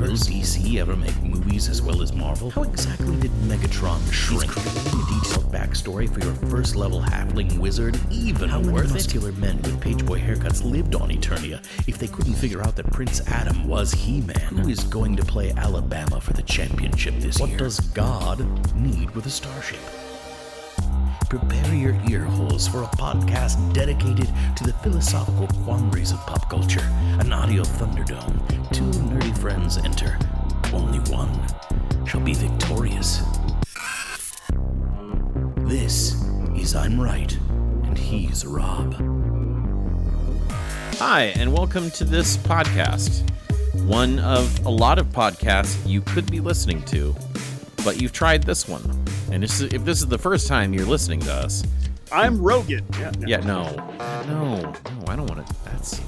[0.00, 2.50] Will DC ever make movies as well as Marvel?
[2.50, 4.50] How exactly did Megatron shrink?
[4.50, 9.58] Creating a detailed backstory for your first level halfling wizard even How worth muscular men
[9.58, 13.68] with page boy haircuts lived on Eternia if they couldn't figure out that Prince Adam
[13.68, 14.56] was He-Man?
[14.56, 17.58] Who is going to play Alabama for the championship this what year?
[17.58, 19.80] What does God need with a starship?
[21.30, 26.82] Prepare your ear holes for a podcast dedicated to the philosophical quandaries of pop culture.
[27.20, 28.36] An audio thunderdome.
[28.72, 30.18] Two nerdy friends enter.
[30.72, 31.30] Only one
[32.04, 33.22] shall be victorious.
[35.58, 36.20] This
[36.56, 37.32] is I'm Right,
[37.84, 38.94] and he's Rob.
[40.96, 43.22] Hi, and welcome to this podcast.
[43.86, 47.14] One of a lot of podcasts you could be listening to,
[47.84, 48.99] but you've tried this one.
[49.30, 51.62] And this is, if this is the first time you're listening to us,
[52.10, 52.84] I'm Rogan.
[52.98, 53.26] Yeah, no.
[53.28, 53.76] yeah, no,
[54.26, 54.74] no, no,
[55.06, 55.54] I don't want to.
[55.64, 56.00] That's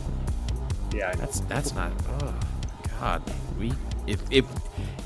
[0.93, 1.93] yeah, that's that's not.
[2.21, 2.35] Oh
[2.99, 3.23] God,
[3.57, 3.73] we
[4.09, 4.45] if if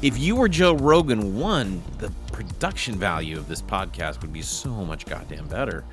[0.00, 4.70] if you were Joe Rogan, one the production value of this podcast would be so
[4.70, 5.84] much goddamn better.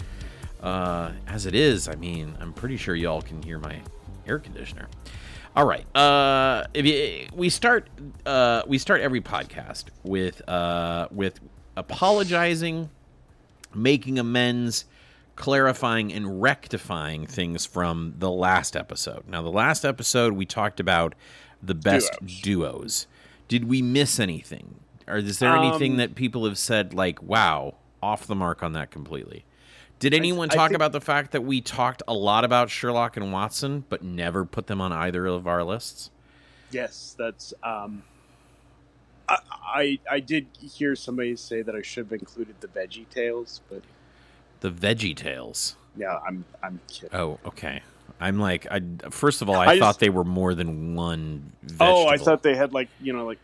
[0.61, 3.81] Uh, as it is, I mean, I'm pretty sure y'all can hear my
[4.25, 4.87] air conditioner.
[5.57, 5.85] All right.
[5.95, 7.89] Uh, you, we start
[8.25, 11.39] uh, we start every podcast with uh, with
[11.75, 12.89] apologizing,
[13.73, 14.85] making amends,
[15.35, 19.27] clarifying, and rectifying things from the last episode.
[19.27, 21.15] Now, the last episode, we talked about
[21.61, 22.41] the best duos.
[22.41, 23.07] duos.
[23.47, 24.75] Did we miss anything?
[25.07, 28.73] Or is there um, anything that people have said, like, wow, off the mark on
[28.73, 29.45] that completely?
[29.99, 32.69] Did anyone I, talk I think, about the fact that we talked a lot about
[32.69, 36.09] Sherlock and Watson, but never put them on either of our lists?
[36.71, 38.03] Yes, that's um,
[39.51, 43.81] I, I, did hear somebody say that I should have included the Veggie Tales, but
[44.59, 45.75] the Veggie Tales.
[45.95, 47.17] Yeah, I'm I'm kidding.
[47.17, 47.81] Oh, okay.
[48.19, 51.51] I'm like, I first of all, I, I thought just, they were more than one.
[51.63, 51.85] Vegetable.
[51.85, 53.39] Oh, I thought they had like you know like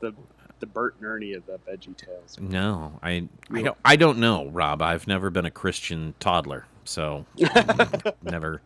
[0.00, 0.12] the
[0.60, 2.38] the Bert and Ernie of the Veggie Tales.
[2.40, 4.82] No, I I don't I don't know, Rob.
[4.82, 7.26] I've never been a Christian toddler, so
[8.22, 8.60] never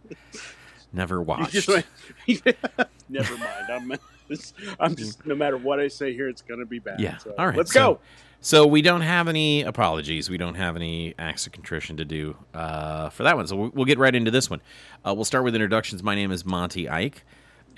[0.93, 1.69] never watched.
[3.09, 3.71] Never mind.
[3.71, 3.93] I'm.
[4.81, 7.01] I'm just no matter what I say here, it's going to be bad.
[7.01, 7.17] Yeah.
[7.19, 7.57] So, All right.
[7.57, 8.01] Let's so, go.
[8.41, 10.31] So we don't have any apologies.
[10.31, 13.47] We don't have any acts of contrition to do uh, for that one.
[13.47, 14.61] So we'll get right into this one.
[15.05, 16.03] Uh, we'll start with introductions.
[16.03, 17.25] My name is Monty Ike,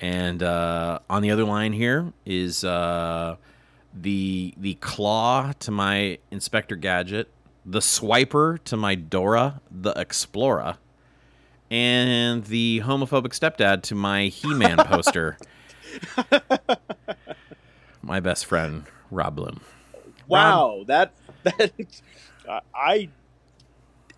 [0.00, 3.36] and uh, on the other line here is uh,
[3.94, 7.30] the the claw to my Inspector Gadget,
[7.64, 10.76] the swiper to my Dora the Explorer,
[11.70, 15.38] and the homophobic stepdad to my He-Man poster.
[18.02, 19.60] My best friend, Rob Bloom.
[20.26, 21.12] Wow, Rob, that
[21.44, 21.72] that
[22.48, 23.08] uh, I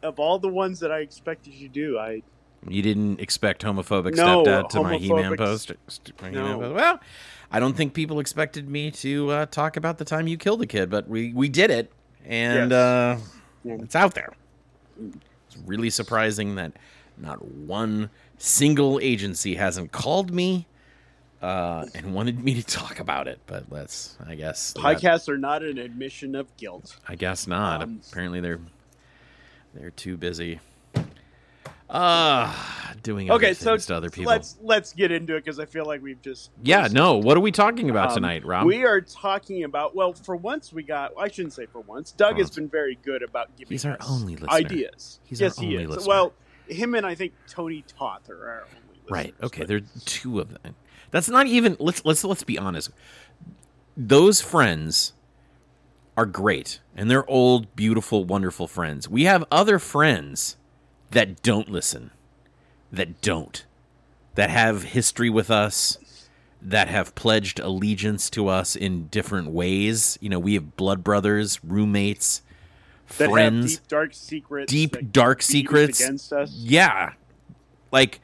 [0.03, 2.23] of all the ones that I expected you to do, I
[2.69, 5.73] you didn't expect homophobic no, stepdad to my He-Man post.
[6.31, 6.59] No.
[6.59, 7.01] Well,
[7.51, 10.67] I don't think people expected me to uh, talk about the time you killed a
[10.67, 11.93] kid, but we we did it,
[12.25, 12.79] and yes.
[12.79, 13.21] uh,
[13.65, 14.33] it's out there.
[14.99, 16.73] It's really surprising that
[17.23, 20.67] not one single agency hasn't called me
[21.41, 24.17] uh, and wanted me to talk about it, but let's.
[24.27, 26.97] I guess podcasts that, are not an admission of guilt.
[27.09, 27.83] I guess not.
[27.83, 28.61] Um, Apparently, they're
[29.75, 30.61] they're too busy.
[31.89, 32.55] Uh
[33.03, 33.53] doing okay.
[33.55, 34.31] So to other people.
[34.31, 36.89] let's let's get into it because I feel like we've just yeah.
[36.91, 38.67] No, what are we talking about um, tonight, Rob?
[38.67, 41.13] We are talking about well, for once we got.
[41.19, 42.13] I shouldn't say for once.
[42.13, 43.75] Doug for has been very good about giving.
[43.75, 44.53] He's our only listener.
[44.53, 45.21] ideas.
[45.25, 45.89] He's yes, he is.
[45.89, 46.09] Listener.
[46.09, 46.33] Well,
[46.73, 49.11] him and I think Tony Toth are our only listeners.
[49.11, 49.35] Right.
[49.43, 49.65] Okay.
[49.65, 50.75] There's two of them.
[51.11, 52.91] That's not even let's let's let's be honest.
[53.97, 55.13] Those friends
[56.17, 59.09] are great and they're old, beautiful, wonderful friends.
[59.09, 60.57] We have other friends
[61.11, 62.11] that don't listen.
[62.91, 63.65] That don't.
[64.35, 65.99] That have history with us,
[66.61, 70.19] that have pledged allegiance to us in different ways.
[70.21, 72.43] You know, we have blood brothers, roommates,
[73.19, 76.53] that friends, deep dark secrets, deep dark secrets against us.
[76.53, 77.13] Yeah,
[77.91, 78.21] like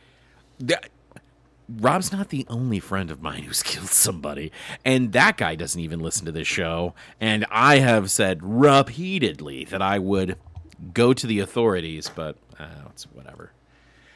[1.68, 4.50] Rob's not the only friend of mine who's killed somebody,
[4.84, 6.94] and that guy doesn't even listen to this show.
[7.20, 10.36] And I have said repeatedly that I would
[10.94, 13.52] go to the authorities, but uh, it's whatever.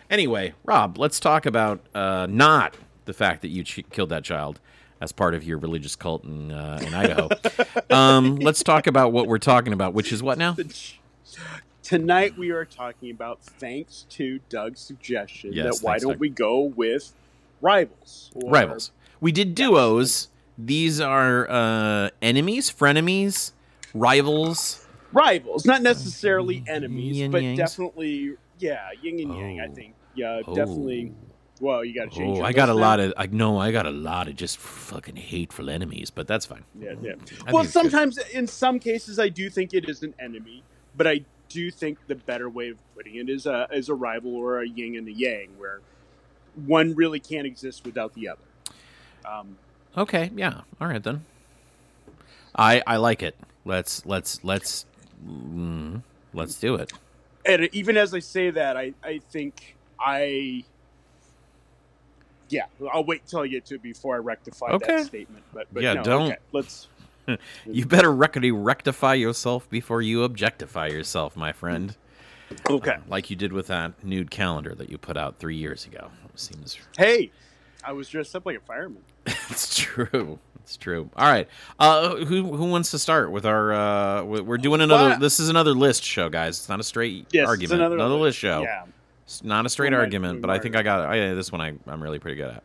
[0.08, 4.60] Anyway, Rob, let's talk about uh, not the fact that you ch- killed that child
[5.02, 7.28] as part of your religious cult in, uh, in Idaho.
[7.90, 10.56] um, let's talk about what we're talking about, which is what now?
[11.82, 16.20] Tonight we are talking about, thanks to Doug's suggestion, yes, that why don't Doug.
[16.20, 17.12] we go with
[17.60, 18.31] rivals.
[18.44, 18.93] rivals.
[19.20, 20.28] We did duos.
[20.56, 23.50] These are uh, enemies, frenemies,
[23.94, 24.87] rivals.
[25.12, 27.56] rivals, not necessarily enemies, Yin but yangs?
[27.56, 29.60] definitely, yeah, yin and yang.
[29.60, 29.75] I Oh.
[29.75, 30.55] think, yeah, Oh.
[30.55, 31.12] definitely.
[31.62, 32.41] Well, you got to change.
[32.41, 35.14] Oh, I got a lot of I know I got a lot of just fucking
[35.14, 36.64] hateful enemies, but that's fine.
[36.75, 37.12] Yeah, yeah.
[37.47, 37.93] I Well, it's good.
[37.93, 40.64] sometimes, in some cases, I do think it is an enemy,
[40.97, 44.35] but I do think the better way of putting it is a is a rival
[44.35, 45.82] or a yin and a yang, where
[46.67, 48.43] one really can't exist without the other.
[49.25, 49.56] Um,
[49.97, 50.62] Okay, yeah.
[50.81, 51.26] All right then.
[52.56, 53.37] I I like it.
[53.65, 54.87] Let's let's let's
[55.25, 56.03] mm,
[56.35, 56.93] let's do it.
[57.47, 60.65] and even as I say that, I I think I.
[62.52, 64.96] Yeah, I'll wait till I get to before I rectify Okay.
[64.99, 65.43] that statement.
[65.52, 66.88] But, but Yeah, no, don't- Okay, let's.
[67.66, 71.96] You better recti- rectify yourself before you objectify yourself, my friend.
[72.69, 72.90] Okay.
[72.93, 76.10] Uh, like you did with that nude calendar that you put out three years ago.
[76.34, 77.31] Seems Hey,
[77.82, 79.02] I was dressed up like a fireman.
[79.26, 80.38] it's true.
[80.56, 81.08] It's true.
[81.16, 81.48] All right.
[81.78, 83.72] Uh, who who wants to start with our?
[83.72, 85.16] Uh, we- we're doing another.
[85.19, 86.58] This is another list show, guys.
[86.58, 87.81] It's not a straight Yes, it's argument.
[87.81, 88.62] another, another list show.
[88.62, 88.84] Yeah.
[89.24, 91.30] It's not a straight argument, but I think I got it.
[91.30, 92.62] I, this one I, I'm really pretty good at.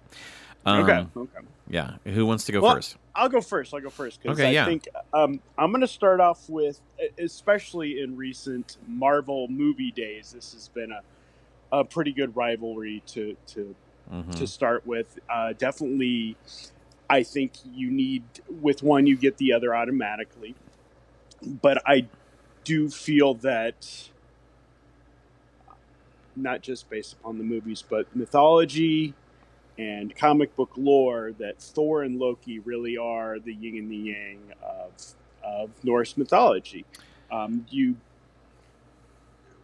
[0.66, 1.08] Um, okay.
[1.16, 1.48] Okay.
[1.70, 1.96] Yeah.
[2.06, 2.98] Who wants to go Well, first?
[3.16, 3.74] I'll go first.
[3.74, 4.66] I'll go first because Okay, I yeah.
[4.66, 6.82] think um, I'm going to start off with,
[7.18, 11.02] especially in recent Marvel movie days, this has been a,
[11.72, 13.76] a pretty good rivalry to to
[14.12, 14.36] Mhm.
[14.36, 15.20] to start with.
[15.30, 16.38] Uh, definitely,
[17.10, 18.24] I think you need
[18.62, 20.56] with one you get the other automatically,
[21.62, 22.08] but I
[22.64, 24.10] do feel that
[26.38, 29.14] not just based upon the movies, but mythology
[29.78, 34.40] and comic book lore that Thor and Loki really are the yin and the yang
[34.64, 34.92] of
[35.44, 36.84] of Norse mythology.
[37.32, 37.96] Um, you,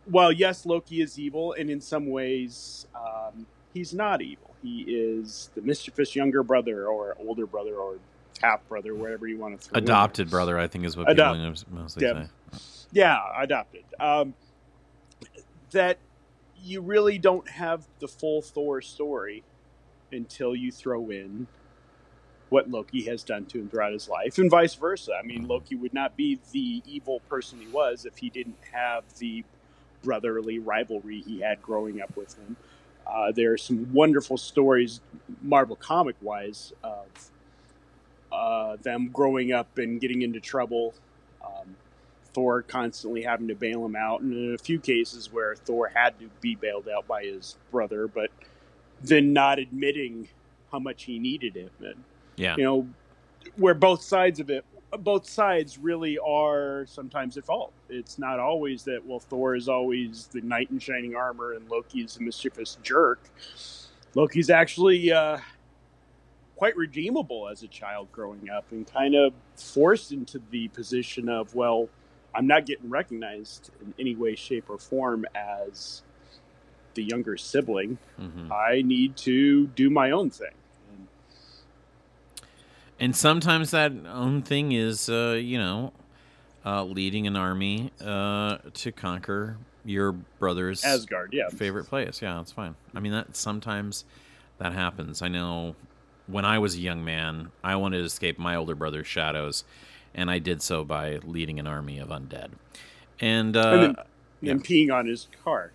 [0.09, 4.51] well, yes, Loki is evil, and in some ways, um, he's not evil.
[4.61, 7.95] He is the mischievous younger brother, or older brother, or
[8.41, 9.77] half brother, whatever you want to throw.
[9.77, 9.83] in.
[9.83, 12.27] Adopted brother, I think, is what Adopt- people mostly Yep.
[12.53, 12.59] say.
[12.93, 13.83] Yeah, adopted.
[13.99, 14.33] Um,
[15.71, 15.97] that
[16.63, 19.43] you really don't have the full Thor story
[20.11, 21.47] until you throw in
[22.49, 25.13] what Loki has done to him throughout his life, and vice versa.
[25.19, 29.03] I mean, Loki would not be the evil person he was if he didn't have
[29.17, 29.43] the
[30.03, 32.55] brotherly rivalry he had growing up with him.
[33.07, 35.01] Uh, there are some wonderful stories,
[35.41, 37.07] Marvel comic wise, of
[38.31, 40.93] uh, them growing up and getting into trouble.
[42.33, 46.19] Thor constantly having to bail him out, and in a few cases where Thor had
[46.19, 48.31] to be bailed out by his brother, but
[49.01, 50.27] then not admitting
[50.71, 52.03] how much he needed him, and
[52.35, 52.55] Yeah.
[52.57, 52.87] you know
[53.57, 54.65] where both sides of it,
[54.99, 57.73] both sides really are sometimes at fault.
[57.89, 62.01] It's not always that well, Thor is always the knight in shining armor, and Loki
[62.01, 63.19] is a mischievous jerk.
[64.15, 65.39] Loki's actually uh,
[66.55, 71.53] quite redeemable as a child growing up and kind of forced into the position of,
[71.55, 71.89] well,
[72.35, 76.01] I'm not getting recognized in any way, shape, or form as
[76.95, 77.97] the younger sibling.
[78.17, 80.53] hmm I need to do my own thing.
[80.91, 81.07] And
[82.99, 85.93] And sometimes that own thing is, uh, you know,
[86.65, 91.49] uh, leading an army uh, to conquer your brother's Asgard, yeah.
[91.49, 92.21] favorite place.
[92.21, 92.75] Yeah, that's fine.
[92.95, 94.05] I mean, that sometimes
[94.59, 95.21] that happens.
[95.21, 95.75] I know
[96.27, 99.65] when I was a young man, I wanted to escape my older brother's shadows,
[100.15, 102.51] and I did so by leading an army of undead.
[103.19, 103.95] And, uh, And then-
[104.41, 104.51] yeah.
[104.51, 105.71] And peeing on his car.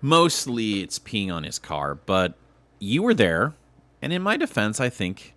[0.00, 2.34] mostly it's peeing on his car, but
[2.78, 3.54] you were there,
[4.02, 5.34] and in my defense, I think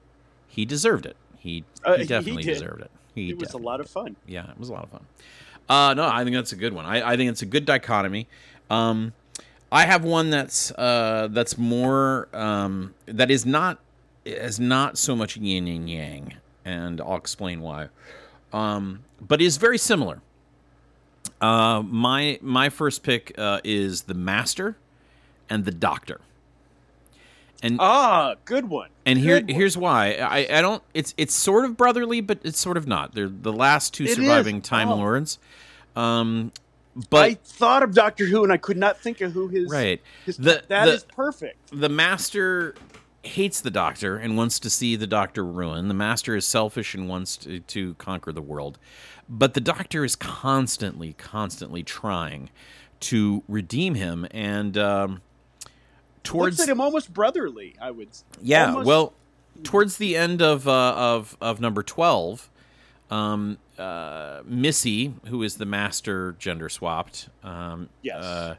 [0.47, 1.15] he deserved it.
[1.37, 2.53] He, Uh, he he definitely did.
[2.53, 2.91] deserved it.
[3.15, 4.15] He It was a lot of fun.
[4.27, 5.05] yeah, it was a lot of fun.
[5.69, 6.85] Uh, no, I think that's a good one.
[6.85, 8.27] I, I think it's a good dichotomy.
[8.69, 9.13] Um,
[9.71, 13.79] I have one that's uh, that's more um, that is not
[14.25, 16.33] is not so much yin and yang,
[16.65, 17.89] and I'll explain why.
[18.53, 20.21] Um, but it's very similar.
[21.39, 24.77] Uh, my my first pick uh, is the Master
[25.49, 26.21] and the Doctor.
[27.63, 28.89] And Ah, good one.
[29.05, 29.47] and here, one.
[29.47, 30.13] here's why.
[30.15, 30.81] I, I don't.
[30.95, 33.13] It's it's sort of brotherly, but it's sort of not.
[33.13, 34.15] They're the last two It is.
[34.15, 34.95] surviving Time Oh.
[34.95, 35.37] Lords.
[35.95, 36.51] Um,
[37.09, 39.69] but I thought of Doctor Who and I could not think of who his.
[39.69, 41.57] right, his The- that the- is perfect.
[41.71, 42.75] the Master
[43.23, 45.87] hates the Doctor and wants to see the Doctor ruin.
[45.87, 48.77] The Master is selfish and wants to, to conquer the world,
[49.29, 52.49] but the Doctor is constantly, constantly trying
[53.01, 54.27] to redeem him.
[54.31, 55.21] And um,
[56.23, 57.75] towards Looks like him almost brotherly.
[57.81, 58.09] I would.
[58.41, 59.13] Yeah, almost- well,
[59.63, 62.49] towards the end of uh, of of number twelve,
[63.09, 68.23] um, uh, Missy, who is the master gender swapped, um, Yes.
[68.23, 68.55] uh,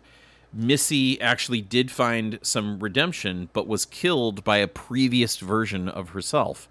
[0.53, 6.69] Missy actually did find some redemption, but was killed by a previous version of herself.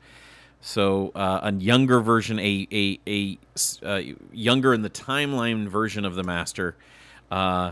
[0.61, 3.37] So uh, a younger version, a a, a
[3.83, 6.75] uh, younger in the timeline version of the Master,
[7.31, 7.71] uh,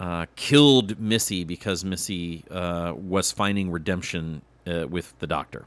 [0.00, 5.66] uh, killed Missy because Missy uh, was finding redemption uh, with the Doctor,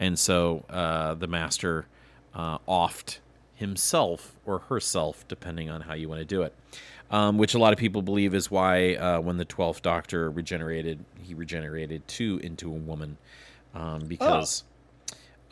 [0.00, 0.64] and so
[1.20, 1.86] the Master
[2.34, 3.18] offed
[3.54, 6.52] himself or herself, depending on how you want to do it.
[7.08, 11.04] Um, which a lot of people believe is why uh, when the Twelfth Doctor regenerated,
[11.22, 13.16] he regenerated too into a woman,
[13.76, 14.64] um, because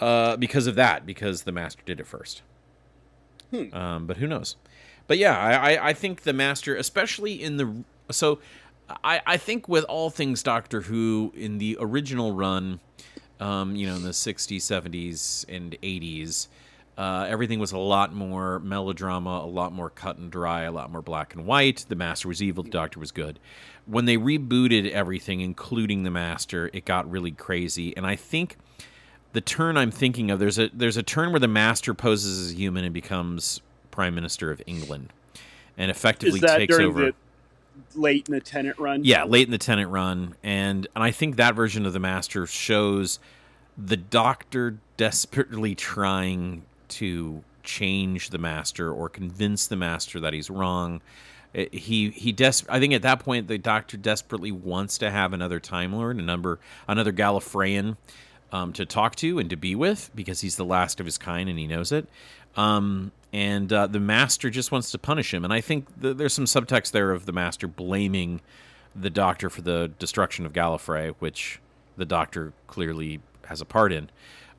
[0.01, 2.43] uh, because of that, because the Master did it first.
[3.73, 4.57] Um, but who knows?
[5.07, 8.41] But yeah, I, I, I think the Master, especially in the so,
[9.05, 12.81] I, I think with all things Doctor Who in the original run,
[13.41, 16.49] um, you know, in the '60s, '70s, and '80s,
[16.97, 20.91] uh, everything was a lot more melodrama, a lot more cut and dry, a lot
[20.91, 21.85] more black and white.
[21.89, 23.39] The Master was evil, the Doctor was good.
[23.87, 28.57] When they rebooted everything, including the Master, it got really crazy, and I think
[29.35, 32.53] the turn I'm thinking of there's a there's a turn where the master poses as
[32.53, 33.61] a human and becomes
[33.91, 35.13] prime minister of England,
[35.77, 37.07] and effectively Is that takes during over.
[37.07, 37.15] the
[38.01, 39.05] late in the Tennant run?
[39.05, 42.47] Yeah, late in the Tennant run, and and I think that version of the master
[42.47, 43.19] shows
[43.77, 46.63] the doctor desperately trying
[46.95, 51.01] to change the master or convince the master that he's wrong.
[51.57, 55.33] Uh, He he des- I think at that point the doctor desperately wants to have
[55.33, 57.97] another Time Lord, a number another Gallifreyan
[58.53, 61.49] um, to talk to and to be with because he's the last of his kind
[61.49, 62.07] and he knows it.
[62.57, 65.45] Um, and uh, the master just wants to punish him.
[65.45, 68.41] And I think th- there's some subtext there of the master blaming
[68.95, 71.59] the doctor for the destruction of Gallifrey, which
[71.97, 74.09] the doctor clearly has a part in.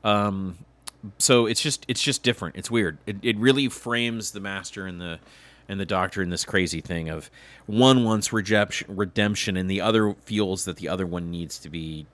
[0.04, 0.58] Um,
[1.18, 2.56] so it's just it's just different.
[2.56, 2.98] It's weird.
[3.06, 5.18] It, it really frames the master and the
[5.68, 7.30] and the doctor in this crazy thing of
[7.66, 12.06] one wants redemption, and the other feels that the other one needs to be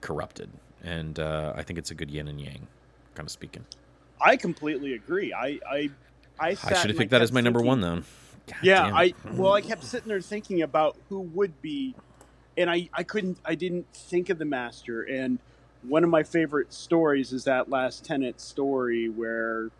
[0.00, 0.50] corrupted.
[0.82, 2.66] And uh, I think it's a good yin and yang,
[3.14, 3.64] kind of speaking.
[4.20, 5.32] I completely agree.
[5.32, 5.90] I I
[6.38, 8.02] I, I should have picked that as my number thinking- one, though.
[8.46, 11.94] God yeah, I well, I kept sitting there thinking about who would be,
[12.56, 15.02] and I I couldn't I didn't think of the master.
[15.02, 15.38] And
[15.82, 19.70] one of my favorite stories is that last Tennant story where,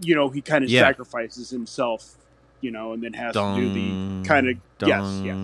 [0.00, 0.80] you know, he kind of Yeah.
[0.82, 2.16] sacrifices himself,
[2.60, 5.36] you know, and then has to do the kind of Dun, yes, yes.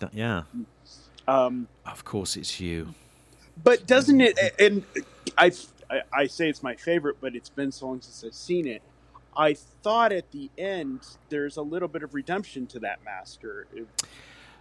[0.00, 0.42] dun- Yeah,
[1.28, 2.94] Um, of course it's you.
[3.62, 4.38] but doesn't it?
[4.58, 4.84] And
[5.38, 5.52] I,
[5.90, 8.82] I I say it's my favorite, but it's been so long since I've seen it.
[9.36, 13.66] I thought at the end there's a little bit of redemption to that master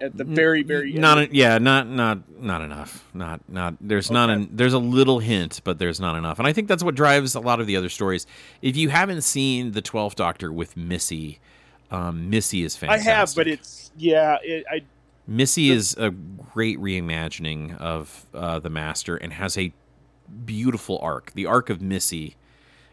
[0.01, 1.01] at the very very end.
[1.01, 4.43] not yeah not not not enough not not there's not Okay.
[4.43, 7.35] an there's a little hint but there's not enough and i think that's what drives
[7.35, 8.25] a lot of the other stories
[8.61, 11.39] if you haven't seen the 12th doctor with missy
[11.91, 13.07] um, missy is fantastic.
[13.07, 14.37] I have, but it's yeah.
[14.43, 14.81] It, I
[15.25, 19.73] missy is a great reimagining of uh, the master and has a
[20.45, 22.35] beautiful arc the arc of missy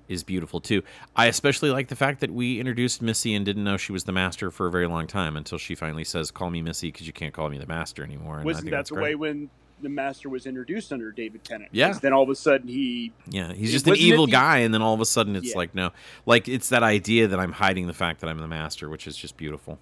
[0.09, 0.83] is beautiful too.
[1.15, 4.13] I especially like the fact that we introduced Missy and didn't know she was the
[4.13, 7.13] master for a very long time until she finally says, "Call me Missy because you
[7.13, 9.05] can't call me the master anymore." And wasn't that that's the great.
[9.05, 9.51] way when
[9.83, 11.69] the master was introduced under David Tennant?
[11.73, 11.93] Yeah.
[11.93, 14.81] Then all of a sudden he Yeah, he's just an evil the- guy, and then
[14.81, 15.57] all of a sudden it's Yeah.
[15.59, 15.91] like no,
[16.25, 19.17] like it's that idea that I'm hiding the fact that I'm the master, which is
[19.17, 19.79] just beautiful.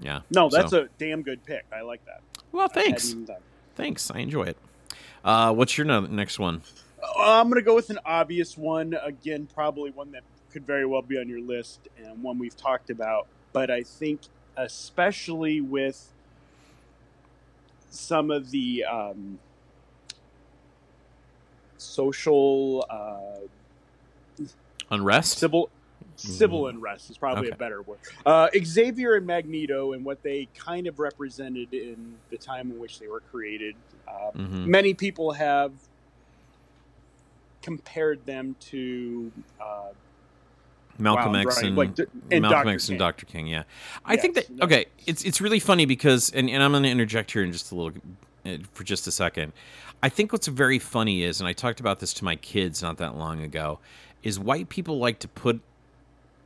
[0.00, 0.20] Yeah.
[0.30, 1.64] no, that's So- a damn good pick.
[1.72, 2.22] I like that.
[2.52, 2.68] well.
[2.68, 3.36] Thanks, done-
[3.76, 4.10] thanks.
[4.10, 4.56] I enjoy it.
[5.24, 6.62] Uh, what's your no- next one?
[7.02, 8.94] Uh, I'm going to go with an obvious one.
[9.04, 12.90] Again, probably one that could very well be on your list and one we've talked
[12.90, 13.26] about.
[13.52, 14.20] But I think,
[14.56, 16.12] especially with
[17.90, 19.38] some of the um,
[21.78, 24.44] social, uh,
[24.90, 25.38] Unrest.
[25.38, 25.70] civil,
[26.16, 27.54] civil unrest is probably Okay.
[27.54, 27.98] a better word.
[28.26, 32.98] Uh, Xavier and Magneto and what they kind of represented in the time in which
[32.98, 33.76] they were created.
[34.08, 34.66] Uh, Mhm.
[34.66, 35.72] many people have
[37.62, 39.88] compared them to uh,
[40.98, 41.94] Malcolm wow, X and.
[41.94, 42.68] D- and Malcolm Dr.
[42.70, 42.98] X and King.
[42.98, 43.26] Dr.
[43.26, 43.46] King.
[43.46, 43.62] Yeah,
[44.04, 44.86] I think that okay.
[45.06, 47.74] It's it's really funny because and, and I'm going to interject here in just a
[47.74, 47.92] little
[48.46, 49.52] uh, for just a second.
[50.02, 52.96] I think what's very funny is, and I talked about this to my kids not
[52.98, 53.78] that long ago,
[54.22, 55.60] is white people like to put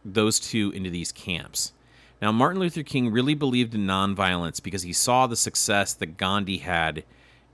[0.05, 1.73] those two into these camps.
[2.21, 6.59] Now, Martin Luther King really believed in nonviolence because he saw the success that Gandhi
[6.59, 7.05] had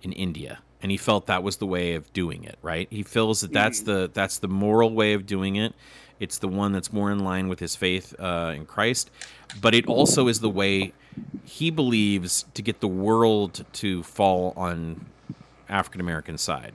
[0.03, 2.59] in India, and he felt that was the way of doing it.
[2.63, 2.89] Right?
[2.91, 5.75] He feels that that's the that's the moral way of doing it.
[6.19, 9.11] It's the one that's more in line with his faith uh, in Christ,
[9.61, 10.93] but it also is the way
[11.45, 15.07] he believes to get the world to fall on
[15.69, 16.75] African American side.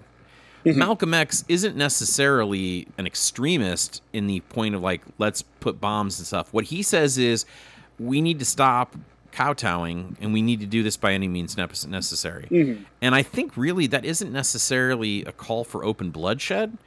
[0.65, 6.25] Malcolm X isn't necessarily an extremist in the point of like let's put bombs and
[6.25, 6.51] stuff.
[6.51, 7.45] What he says is
[7.99, 8.95] we need to stop
[9.35, 12.47] kowtowing, and we need to do this by any means ne- necessary.
[12.49, 12.85] Mhm.
[13.01, 16.77] And I think really that isn't necessarily a call for open bloodshed.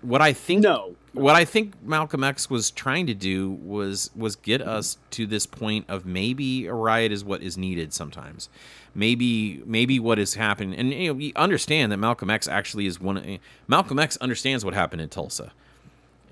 [0.00, 0.96] What I think No.
[1.12, 5.46] what I think Malcolm X was trying to do was was get us to this
[5.46, 8.48] point of maybe a riot is what is needed sometimes.
[8.96, 13.00] Maybe maybe what is happening, and you know, we understand that Malcolm X actually is
[13.00, 13.38] one.
[13.68, 15.52] Malcolm X understands what happened in Tulsa.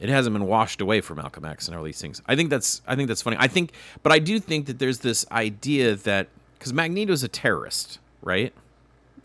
[0.01, 2.23] It hasn't been washed away for Malcolm X and all these things.
[2.27, 3.37] I think that's I think that's funny.
[3.39, 6.29] I think, but I do think that there's this idea that
[6.59, 8.53] because Magneto's a terrorist, right?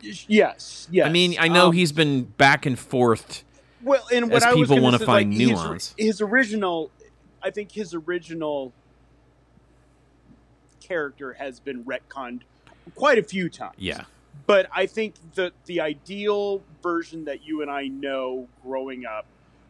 [0.01, 0.87] Yes.
[0.91, 1.07] Yes.
[1.07, 3.43] I mean, I know Um, he's been back and forth.
[3.81, 5.93] Well, and what people wanna find like, his- nuance.
[5.97, 6.91] His, original,
[7.41, 8.73] I think his original
[10.81, 12.41] character has been retconned
[12.95, 13.75] quite a few times.
[13.77, 14.03] Yeah,
[14.45, 19.25] But I think that the ideal version that you and I know growing up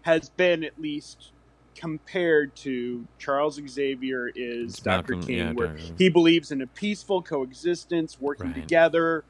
[0.06, 1.32] has been at least
[1.76, 5.14] compared to Charles Xavier is Dr.
[5.16, 5.94] Malcolm- King, yeah, where Dr.
[5.98, 8.56] he believes in a peaceful coexistence, working Right.
[8.56, 9.24] together,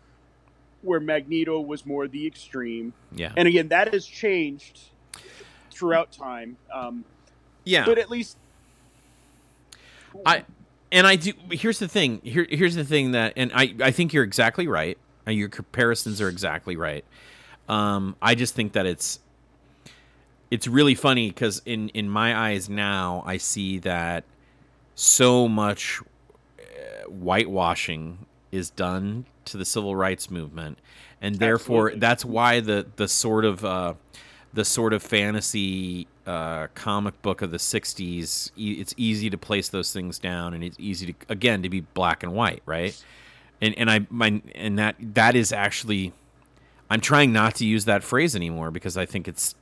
[0.82, 2.92] where Magneto was more the extreme.
[3.16, 4.82] yeah, And again, that has changed
[5.72, 6.58] throughout time.
[6.74, 7.06] Um,
[7.64, 7.86] yeah.
[7.86, 8.38] But at least
[10.26, 10.44] I
[10.92, 11.32] and I do.
[11.52, 12.20] Here's the thing.
[12.24, 14.98] Here, here's the thing that, and I, I think you're exactly right.
[15.26, 17.04] Your comparisons are exactly right.
[17.68, 19.20] Um, I just think that it's,
[20.52, 24.24] it's really funny because in in my eyes now, I see that
[24.96, 26.02] so much
[26.60, 30.80] uh, whitewashing is done to the civil rights movement,
[31.22, 32.00] and therefore Absolutely.
[32.00, 33.94] that's why the the sort of uh,
[34.54, 38.52] the sort of fantasy uh, comic book of the '60s.
[38.56, 41.82] e- It's easy to place those things down, and it's easy to again to be
[41.82, 42.96] black and white, right?
[43.62, 46.14] And and I my and that that is actually,
[46.90, 49.56] I'm trying not to use that phrase anymore because I think it's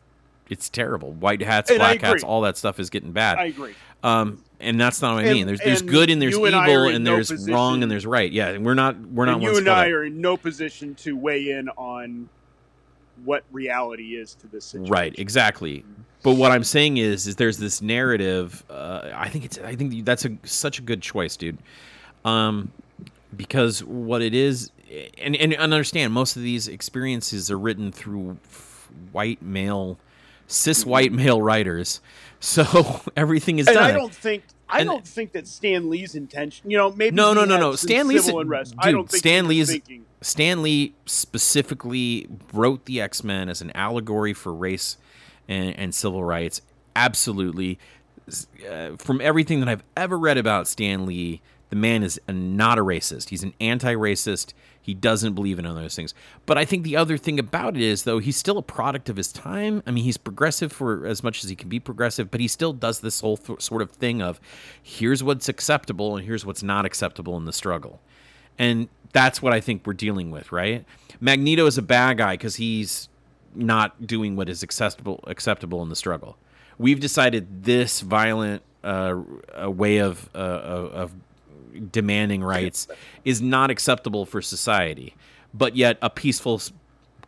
[0.50, 1.12] it's terrible.
[1.14, 3.38] White hats, And black hats, all that stuff is getting bad.
[3.38, 3.74] I agree.
[4.04, 5.48] Um, and that's not what I And- mean.
[5.48, 7.84] There's there's good and there's you and I are evil and no there's position- wrong
[7.84, 8.32] and there's right.
[8.32, 11.16] Yeah, and we're not we're not and you and I are in no position to
[11.16, 12.30] weigh in on
[13.24, 14.92] what reality is to this situation.
[14.92, 15.86] Right, exactly.
[16.24, 18.64] But what I'm saying is, is there's this narrative.
[18.70, 19.58] Uh, I think it's.
[19.60, 21.58] I think that's a such a good choice, dude.
[22.24, 22.72] Um,
[23.36, 24.72] because what it is,
[25.18, 29.98] and and, and understand, most of these experiences are written through f- white male,
[30.54, 32.00] cis white male writers.
[32.40, 33.84] So everything is And done.
[33.90, 36.70] I don't think I And- don't think that Stan Lee's intention.
[36.72, 37.76] You know, maybe No, no, no, no.
[37.76, 38.74] Stan Lee's- unrest.
[38.78, 40.06] I dude, don't think Stan Lee's- thinking.
[40.22, 44.98] Stan Lee specifically wrote the X Men as an allegory for race
[45.48, 46.62] and, and civil rights.
[46.96, 47.78] Absolutely.
[48.70, 52.78] Uh, from everything that I've ever read about Stan Lee, the man is a, not
[52.80, 53.30] a racist.
[53.30, 54.54] He's an anti racist.
[54.84, 56.14] He doesn't believe in those things.
[56.46, 59.16] But I think the other thing about it is, though, he's still a product of
[59.16, 59.82] his time.
[59.88, 62.74] I mean, he's progressive for as much as he can be progressive, but he still
[62.74, 64.42] does this whole th- sort of thing of
[64.84, 68.02] here's what's acceptable and here's what's not acceptable in the struggle.
[68.60, 70.84] And that's what I think we're dealing with, right?
[71.22, 73.08] Magneto is a bad guy because he's
[73.56, 76.38] not doing what is acceptable acceptable in the struggle.
[76.78, 79.22] We've decided this violent uh,
[79.66, 81.14] way of uh, of
[81.92, 82.88] demanding rights
[83.26, 85.16] is not acceptable for society,
[85.54, 86.62] but yet a peaceful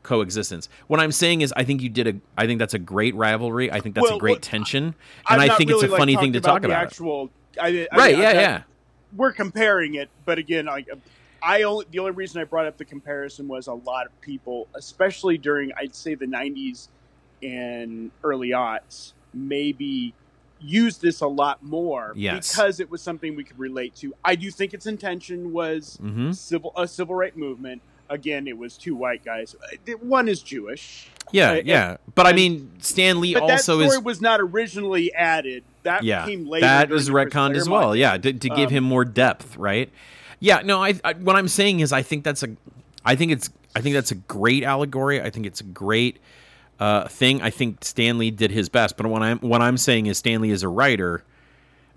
[0.03, 0.69] coexistence.
[0.87, 2.15] What I'm saying is, I think you did a.
[2.37, 3.71] I think that's a great rivalry.
[3.71, 4.95] I think that's Well, a great what- tension,
[5.29, 6.83] and I think really, it's a like, funny thing to talk the about.
[6.85, 7.29] Actual,
[7.61, 8.15] I, I, Right?
[8.15, 8.61] I- Yeah, yeah.
[9.15, 10.89] We're comparing it, but again, like
[11.41, 14.67] I only the only reason I brought up the comparison was a lot of people,
[14.75, 16.89] especially during I'd say the '90s
[17.41, 20.13] and early aughts, maybe
[20.59, 22.51] used this a lot more Yes.
[22.51, 24.13] because it was something we could relate to.
[24.23, 27.81] I do think its intention was hmm civil a civil right movement.
[28.09, 29.55] Again, it was two white guys.
[29.87, 31.97] Uh, One is Jewish, Yeah, And- yeah.
[32.13, 34.03] But I mean, Stan Lee but that also story is.
[34.03, 35.63] was not originally added.
[35.83, 36.65] That yeah, came later.
[36.67, 37.95] that was retconned as well.
[37.95, 39.89] Yeah, to, to give Um, him more depth, right?
[40.39, 40.83] Yeah, no.
[40.83, 42.49] I, I what I'm saying is, I think that's a,
[43.03, 45.19] I think it's, I think that's a great allegory.
[45.21, 46.17] I think it's a great
[46.79, 47.41] uh, thing.
[47.41, 48.97] I think Stan Lee did his best.
[48.97, 51.23] But what I'm what I'm saying is, Stan Lee is a writer.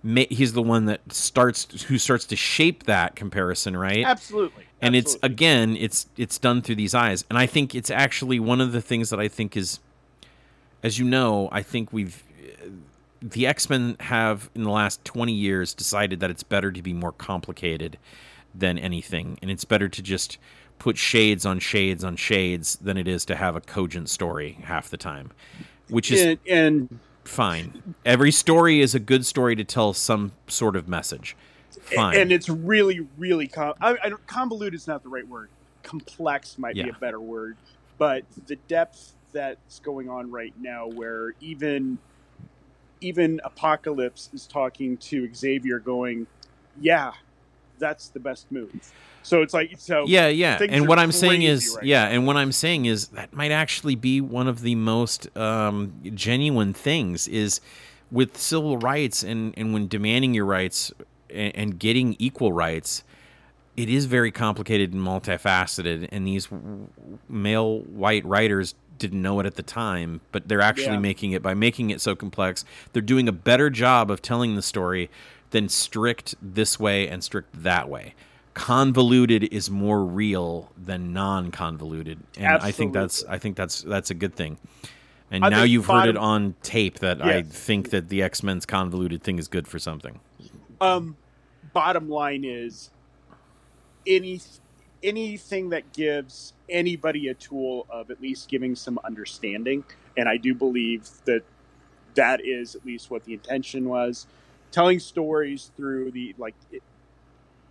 [0.05, 4.05] He's the one that starts who starts to shape that comparison, right?
[4.05, 4.65] Absolutely.
[4.81, 8.61] and it's again it's it's done through these eyes and i think it's actually one
[8.61, 9.81] of the things that i think is
[10.85, 12.23] as you know i think we've
[13.21, 17.11] the x-men have in the last 20 years decided that it's better to be more
[17.11, 17.99] complicated
[18.55, 20.39] than anything and it's better to just
[20.79, 24.89] put shades on shades on shades than it is to have a cogent story half
[24.89, 25.33] the time
[25.89, 27.95] which is and, and fine.
[28.05, 31.37] Every story is a good story to tell some sort of message.
[31.95, 32.19] Fine.
[32.19, 35.51] And it's really really com- I, I don't, convoluted is not the right word.
[35.83, 37.57] Complex might be a better word,
[37.97, 41.99] but the depth that's going on right now, where even
[43.01, 46.27] even Apocalypse is talking to Xavier, going,
[46.81, 47.13] "Yeah,
[47.79, 48.71] that's the best move.
[49.23, 50.59] So it's like so Yeah, yeah.
[50.69, 52.11] And what I'm saying is, right yeah, now.
[52.11, 56.73] and what I'm saying is that might actually be one of the most um, genuine
[56.73, 57.61] things is
[58.11, 60.93] with civil rights and, and when demanding your rights
[61.29, 63.05] and, and getting equal rights,
[63.77, 66.09] it is very complicated and multifaceted.
[66.11, 66.49] And these
[67.29, 70.99] male white writers didn't know it at the time, but they're actually Yeah.
[71.01, 72.65] making it by making it so complex.
[72.93, 75.09] They're doing a better job of telling the story
[75.51, 78.15] than strict this way and strict that way.
[78.55, 84.15] Convoluted is more real than non-convoluted, and I think that's I think that's that's a
[84.15, 84.59] good thing.
[85.31, 88.67] And I now you've heard it on tape that I think that the X Men's
[88.67, 90.19] convoluted thing is good for something.
[90.81, 91.17] um
[91.73, 92.91] bottom line is
[94.07, 94.41] any
[95.03, 99.85] anything that gives anybody a tool of at least giving some understanding
[100.17, 101.43] and i do believe that
[102.15, 104.27] that is at least what the intention was
[104.71, 106.83] telling stories through the like it,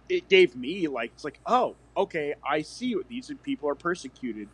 [0.09, 4.47] it gave me like it's like oh okay i see what these people are persecuted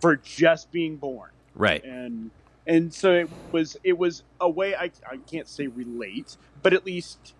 [0.00, 1.82] for just being born Right.
[1.84, 2.30] and
[2.66, 6.84] and so it was it was a way I, I can't say relate but at
[6.84, 7.34] least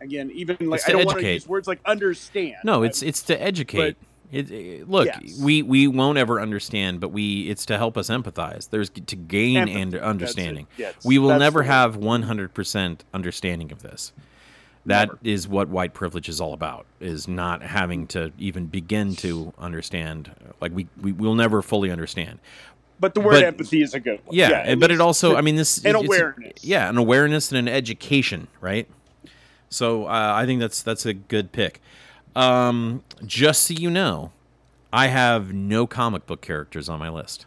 [0.00, 3.02] again even like It's I don't want to use words like understand No, I- it's
[3.02, 3.96] it's to educate.
[4.30, 5.38] It, it- look, Yes.
[5.40, 8.68] we we won't ever understand, but we it's to help us empathize.
[8.70, 10.66] There's to gain Empathy, and understanding.
[10.76, 14.12] Yes, we will that's never have 100% understanding of this.
[14.86, 15.18] That Never.
[15.24, 16.86] is what white privilege is all about.
[17.00, 20.30] Is not having to even begin to understand.
[20.60, 22.38] Like we we will never fully understand.
[23.00, 25.40] but the word but- empathy is a good one Yeah, and- but it also, I
[25.40, 26.64] mean, this an a- awareness.
[26.64, 28.88] yeah, an awareness and an education, right?
[29.70, 31.80] So uh, I think that's that's a good pick.
[32.38, 34.32] Um, just so you know,
[34.92, 37.46] I have no comic book characters on my list.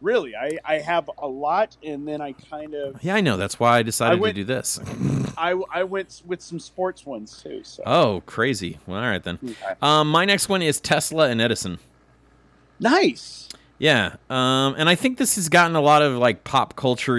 [0.00, 3.36] really I, I have a lot and then I kind of Yeah, I know.
[3.36, 4.80] That's why I decided went- to do this.
[5.38, 8.78] I, I went with some sports ones too so oh, crazy.
[8.86, 9.38] Well, all right then.
[9.80, 11.78] Um, my next one is Tesla and Edison.
[12.80, 17.18] nice Yeah, um, and I think this has gotten a lot of like pop culture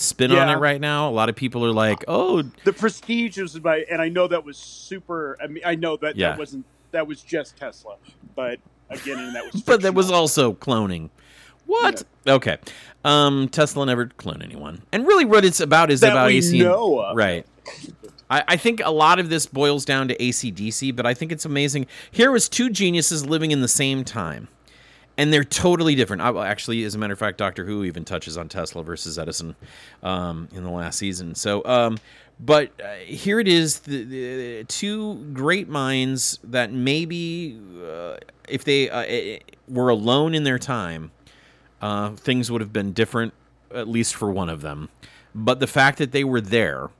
[0.00, 1.08] spin on it right now.
[1.08, 4.44] A lot of people are like, "Oh, the prestige was by and I know that
[4.44, 6.30] was super I mean I know that Yeah.
[6.30, 7.96] that wasn't that was just Tesla
[8.34, 11.10] but again and that was but that was also cloning.
[11.66, 12.02] What?
[12.26, 12.56] Okay.
[13.04, 16.64] Um, Tesla never cloned anyone, and really, what it's about is That about AC.
[16.64, 17.44] Right.
[18.30, 21.44] I, I think a lot of this boils down to ACDC, but I think it's
[21.44, 21.86] amazing.
[22.10, 24.48] Here was two geniuses living in the same time,
[25.18, 26.22] and they're totally different.
[26.22, 29.56] I, actually, as a matter of fact, Doctor Who even touches on Tesla versus Edison
[30.02, 31.34] um, in the last season.
[31.34, 31.98] So, um,
[32.40, 38.88] but uh, here it is: the, the two great minds that maybe, uh, if they
[38.88, 41.10] uh, eh, were alone in their time,
[41.82, 43.34] uh, things would have been different,
[43.74, 44.88] at least for one of them.
[45.34, 46.90] But the fact that they were there,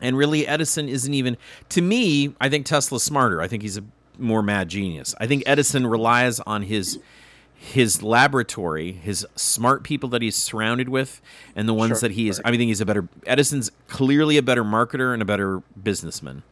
[0.00, 1.36] and really Edison isn't even
[1.70, 2.32] to me.
[2.40, 3.42] I think Tesla's smarter.
[3.42, 3.84] I think he's a
[4.18, 5.16] more mad genius.
[5.18, 7.00] I think Edison relies on his
[7.64, 11.22] his laboratory, his smart people that he's surrounded with,
[11.56, 12.36] and the ones Sure, that he is.
[12.36, 12.42] sure.
[12.46, 13.08] I think he's a better.
[13.26, 16.42] Edison's clearly a better marketer and a better businessman,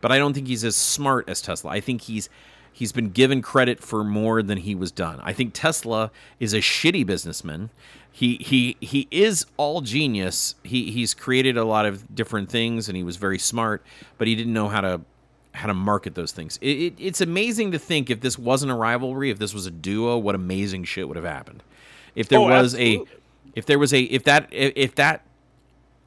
[0.00, 1.70] but I don't think he's as smart as Tesla.
[1.70, 2.28] I think he's
[2.72, 5.18] he's been given credit for more than he was done.
[5.22, 7.70] I think Tesla is a shitty businessman.
[8.12, 10.56] He he he is all genius.
[10.62, 13.82] He he's created a lot of different things and he was very smart,
[14.18, 15.00] but he didn't know how to
[15.60, 16.58] how to market those things.
[16.60, 19.70] It, it, it's amazing to think if this wasn't a rivalry, if this was a
[19.70, 21.62] duo, what amazing shit would have happened.
[22.14, 23.14] If there Oh, was absolutely.
[23.14, 23.18] a
[23.54, 25.22] if there was a if that if, if that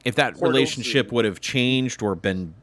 [0.04, 2.54] if that Portal relationship would have changed or been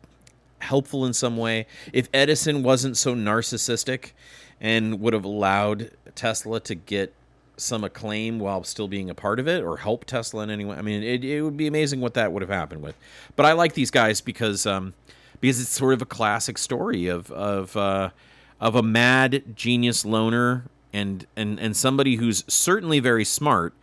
[0.59, 4.11] helpful in some way, if Edison wasn't so narcissistic
[4.59, 7.13] and would have allowed Tesla to get
[7.57, 10.75] some acclaim while still being a part of it or help Tesla in any way.
[10.75, 12.95] I mean, it, it would be amazing what that would have happened with.
[13.35, 14.93] But I like these guys because um,
[15.41, 18.11] because it's sort of a classic story of of uh,
[18.59, 23.73] of a mad genius loner and and and somebody who's certainly very smart,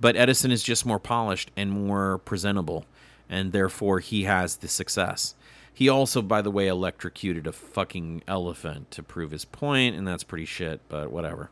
[0.00, 2.86] but Edison is just more polished and more presentable,
[3.28, 5.34] and therefore he has the success.
[5.74, 10.22] He also, by the way, electrocuted a fucking elephant to prove his point, and that's
[10.22, 11.50] pretty shit, but whatever.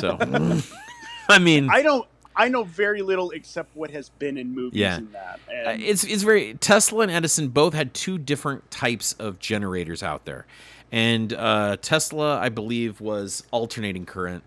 [0.00, 0.16] So,
[1.28, 2.06] I mean, I don't.
[2.36, 4.96] I know very little except what has been in movies Yeah.
[4.96, 5.40] and that.
[5.48, 10.02] Uh, And it's it's very Tesla and Edison both had two different types of generators
[10.02, 10.46] out there,
[10.92, 14.42] and uh, Tesla I believe was alternating current,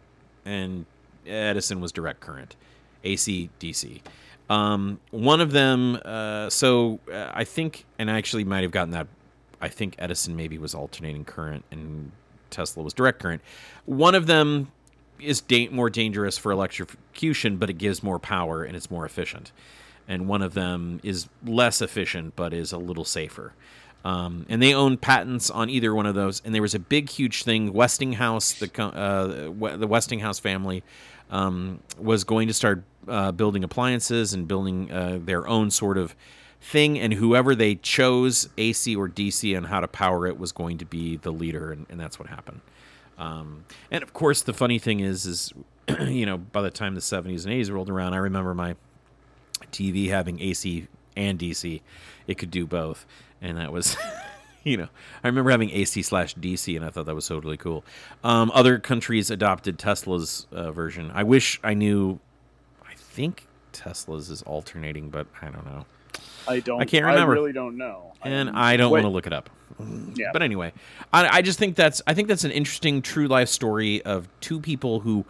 [0.46, 0.86] and
[1.26, 2.56] Edison was direct current,
[3.04, 4.02] AC DC.
[4.50, 8.92] Um, one of them, uh, so uh, I think, and I actually might have gotten
[8.92, 9.08] that.
[9.60, 12.12] I think Edison maybe was alternating current, and
[12.50, 13.42] Tesla was direct current.
[13.86, 14.72] One of them
[15.20, 19.52] is da- more dangerous for electrocution, but it gives more power and it's more efficient.
[20.08, 23.54] And one of them is less efficient, but is a little safer.
[24.06, 26.42] Um, and they own patents on either one of those.
[26.46, 27.74] And there was a big, huge thing.
[27.74, 30.84] Westinghouse, the uh, the Westinghouse family,
[31.30, 36.16] um, was going to start uh, building appliances and building uh, their own sort of
[36.62, 36.98] thing.
[36.98, 40.86] And whoever they chose, AC or DC, on how to power it, was going to
[40.86, 41.72] be the leader.
[41.72, 42.62] And, and that's what happened.
[43.18, 45.54] Um, and of course, the funny thing is, is
[46.08, 48.76] you know, by the time the '70s and '80s rolled around, I remember my
[49.72, 51.82] TV having AC and DC.
[52.28, 53.06] It could do both,
[53.42, 53.98] and that was,
[54.64, 54.90] you know,
[55.24, 57.84] I remember having AC slash DC, and I thought that was totally cool.
[58.24, 61.12] Um, other countries adopted Tesla's uh, version.
[61.14, 62.20] I wish I knew.
[62.86, 65.86] I think Tesla's is alternating, but I don't know,
[66.48, 66.82] I don't.
[66.82, 67.34] I can't remember.
[67.34, 68.14] I really don't know.
[68.24, 69.50] and I don't what- want to look it up.
[70.16, 70.32] Yeah.
[70.34, 70.74] But anyway,
[71.14, 74.60] I, I just think that's I think that's an interesting true life story of two
[74.60, 75.24] people who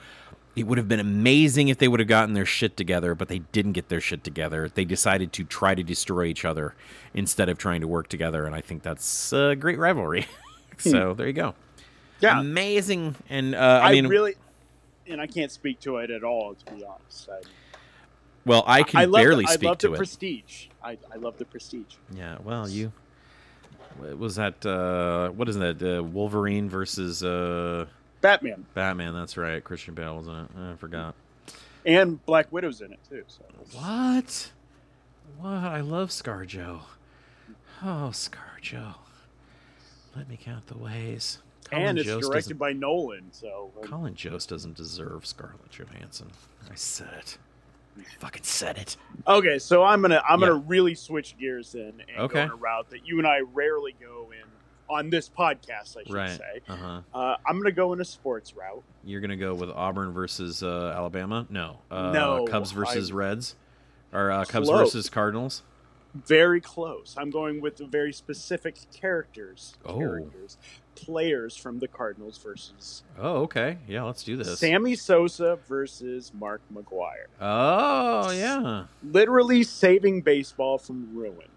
[0.56, 3.40] it would have been amazing if they would have gotten their shit together, but they
[3.40, 4.70] didn't get their shit together.
[4.74, 6.74] They decided to try to destroy each other
[7.14, 10.26] instead of trying to work together, and I think that's a great rivalry.
[10.78, 11.54] so there you go.
[12.22, 12.40] yeah.
[12.40, 14.36] Amazing, and uh, I, I, mean, really,
[15.08, 16.56] and I can't speak to it at all.
[16.56, 17.42] To be honest, I,
[18.48, 19.98] well, I can I love barely the, speak I love to the it.
[19.98, 20.68] prestige.
[20.84, 21.96] I, I love the prestige.
[22.16, 22.92] Yeah, well, you
[24.18, 25.82] was that uh, what is that?
[25.82, 27.86] Uh, Wolverine versus uh,
[28.22, 29.14] Batman Batman.
[29.14, 29.64] That's right.
[29.64, 30.50] Christian Bale was in it.
[30.58, 31.16] I forgot.
[31.86, 33.24] and Black Widow's in it too.
[33.28, 33.44] So.
[33.78, 34.52] What?
[35.40, 35.50] What?
[35.50, 36.82] I love ScarJo.
[37.84, 38.96] Oh, ScarJo.
[40.16, 41.40] Let me count the ways.
[41.72, 43.26] and it's Jost directed by Nolan.
[43.32, 46.32] So uh, Colin Jost doesn't deserve Scarlett Johansson.
[46.72, 47.38] I said it.
[48.20, 48.98] Fucking said it.
[49.28, 50.48] okay, so I'm gonna I'm Yeah.
[50.48, 52.34] gonna really switch gears then and Okay.
[52.36, 54.48] go in a route that you and I rarely go in
[54.90, 55.98] on this podcast.
[55.98, 56.38] I should Right.
[56.38, 56.62] say.
[56.68, 57.02] Uh huh.
[57.14, 58.84] Uh, I'm gonna go in a sports route.
[59.04, 61.46] You're gonna go with Auburn versus uh, Alabama?
[61.50, 61.80] No.
[61.92, 63.56] Uh, No, Cubs versus I- Reds,
[64.14, 64.94] or uh, Cubs Close.
[64.94, 65.64] versus Cardinals?
[66.16, 67.16] Very close.
[67.18, 69.98] I'm going with the very specific characters, Oh.
[70.00, 70.58] characters,
[71.06, 73.78] players from the Cardinals versus Oh, okay.
[73.88, 74.60] Yeah, let's do this.
[74.60, 77.28] Sammy Sosa versus Mark McGwire.
[77.40, 78.86] Oh, yeah.
[79.04, 81.48] Literally saving baseball from ruin.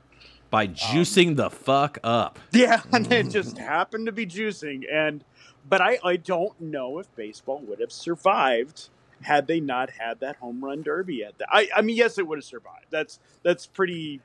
[0.50, 2.38] By um, juicing the fuck up.
[2.52, 4.82] Yeah, and it just happened to be juicing.
[4.92, 5.24] And
[5.68, 8.88] but I, I don't know if baseball would have survived
[9.22, 11.48] had they not had that home run derby at that.
[11.50, 12.86] I, I mean, yes, it would have survived.
[12.90, 14.20] That's that's pretty.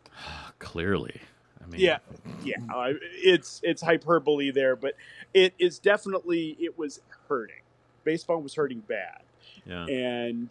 [0.58, 1.20] Clearly.
[1.62, 1.98] I mean, Yeah,
[2.44, 2.56] yeah.
[2.70, 4.94] I, it's it's hyperbole there, but
[5.34, 7.56] it is definitely it was hurting.
[8.04, 9.22] Baseball was hurting bad,
[9.64, 9.86] Yeah.
[9.86, 10.50] and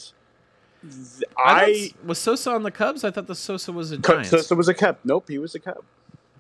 [0.83, 1.91] th- I, I.
[2.05, 3.03] was Sosa on the Cubs.
[3.03, 4.29] I thought the Sosa was a Giants.
[4.29, 4.97] Sosa was a Cub.
[5.03, 5.83] Nope, he was a Cub.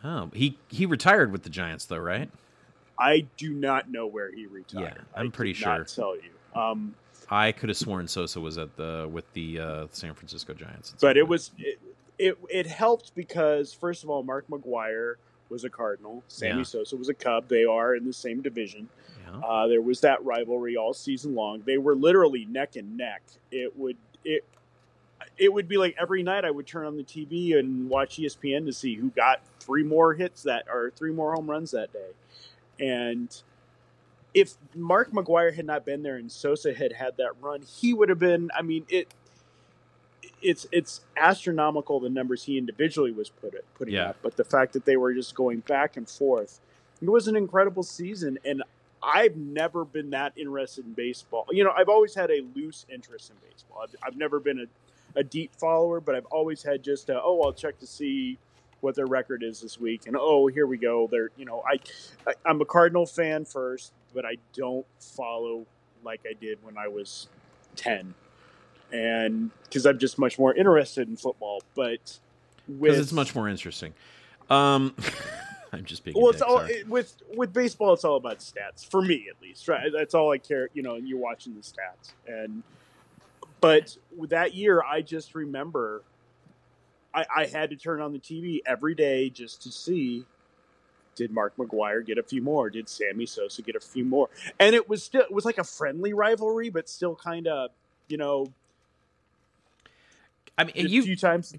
[0.03, 2.29] Oh, he he retired with the Giants though, right?
[2.97, 4.93] I do not know where he retired.
[4.97, 6.03] Yeah, I'm I pretty could not sure.
[6.05, 6.59] tell you.
[6.59, 6.95] Um,
[7.29, 10.95] I could have sworn Sosa was at the with the uh, San Francisco Giants.
[10.99, 11.79] but it was it,
[12.21, 15.15] it it helped because first of all, Mark McGwire
[15.49, 16.63] was a Cardinal, Sammy Yeah.
[16.63, 17.47] Sosa was a Cub.
[17.49, 18.87] They are in the same division.
[19.27, 19.39] Yeah.
[19.39, 21.63] Uh, there was that rivalry all season long.
[21.65, 23.21] They were literally neck and neck.
[23.51, 24.45] It would it
[25.37, 28.65] it would be like every night I would turn on the TV and watch ESPN
[28.65, 32.09] to see who got three more hits that or three more home runs that day.
[32.79, 33.35] And
[34.33, 38.09] if Mark McGwire had not been there and Sosa had had that run, he would
[38.09, 38.49] have been.
[38.57, 39.13] I mean, it
[40.41, 44.09] it's it's astronomical the numbers he individually was put it, putting Yeah.
[44.09, 46.59] up, but the fact that they were just going back and forth,
[47.01, 48.37] it was an incredible season.
[48.45, 48.63] And
[49.03, 51.47] I've never been that interested in baseball.
[51.51, 53.81] You know, I've always had a loose interest in baseball.
[53.83, 57.41] I've, I've never been a, a deep follower, but I've always had just a, oh,
[57.41, 58.37] I'll check to see
[58.81, 61.07] what their record is this week, and oh, here we go.
[61.11, 61.79] They're you know, I,
[62.27, 65.65] I I'm a Cardinal fan first, but I don't follow
[66.03, 67.27] like I did when I was
[67.75, 68.15] ten,
[68.91, 71.61] and because I'm just much more interested in football.
[71.75, 72.19] But
[72.67, 73.93] because it's much more interesting.
[74.49, 74.95] Um,
[75.73, 76.17] I'm just being.
[76.17, 77.93] a well, it's all it, with with baseball.
[77.93, 79.67] It's all about stats for me, at least.
[79.67, 80.69] Right, that's all I care.
[80.73, 82.63] You know, and you're watching the stats, and
[83.61, 83.95] but
[84.29, 86.03] that year, I just remember
[87.13, 90.25] I, I had to turn on the TV every day just to see
[91.15, 92.69] did Mark McGwire get a few more?
[92.69, 94.29] Did Sammy Sosa get a few more?
[94.59, 97.71] And it was still it was like a friendly rivalry, but still kind of
[98.07, 98.47] you know
[100.61, 101.53] I mean, a you few times.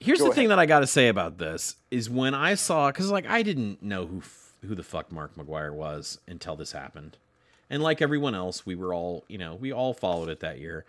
[0.00, 0.58] Here's Go the thing ahead.
[0.58, 3.82] that I got to say about this is when I saw because like I didn't
[3.82, 4.22] know who
[4.66, 7.16] who the fuck Mark McGwire was until this happened,
[7.70, 10.84] and like everyone else, we were all you know we all followed it that year.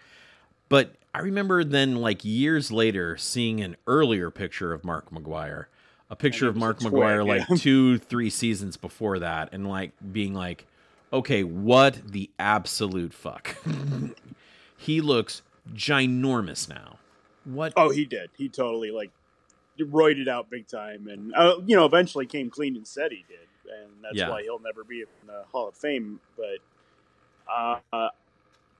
[0.70, 5.66] But I remember then like years later seeing an earlier picture of Mark McGwire,
[6.10, 7.46] a picture of Mark McGwire yeah.
[7.48, 10.68] like two three seasons before that, and like being like,
[11.12, 13.56] okay, what the absolute fuck?
[14.78, 15.42] he looks
[15.74, 16.99] ginormous now.
[17.50, 18.30] What Oh, he did.
[18.38, 19.12] He totally like
[19.80, 23.48] roided out big time, and uh, you know, eventually came clean and said he did,
[23.74, 24.30] and that's Yeah.
[24.30, 26.20] why he'll never be in the Hall of Fame.
[26.38, 26.60] But
[27.94, 28.10] uh,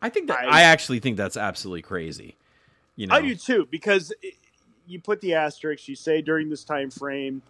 [0.02, 2.36] I think that I- I, actually think that's absolutely crazy.
[2.96, 4.36] You know, I do too because it,
[4.88, 5.88] you put the asterisk.
[5.88, 7.42] You say during this time frame,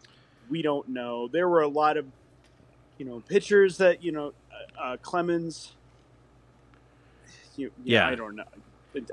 [0.50, 1.28] we don't know.
[1.28, 2.06] There were a lot of,
[2.98, 4.34] you know, pitchers that you know,
[4.80, 5.74] uh, uh, Clemens.
[7.58, 8.08] You, Yeah.
[8.08, 8.46] I don't know.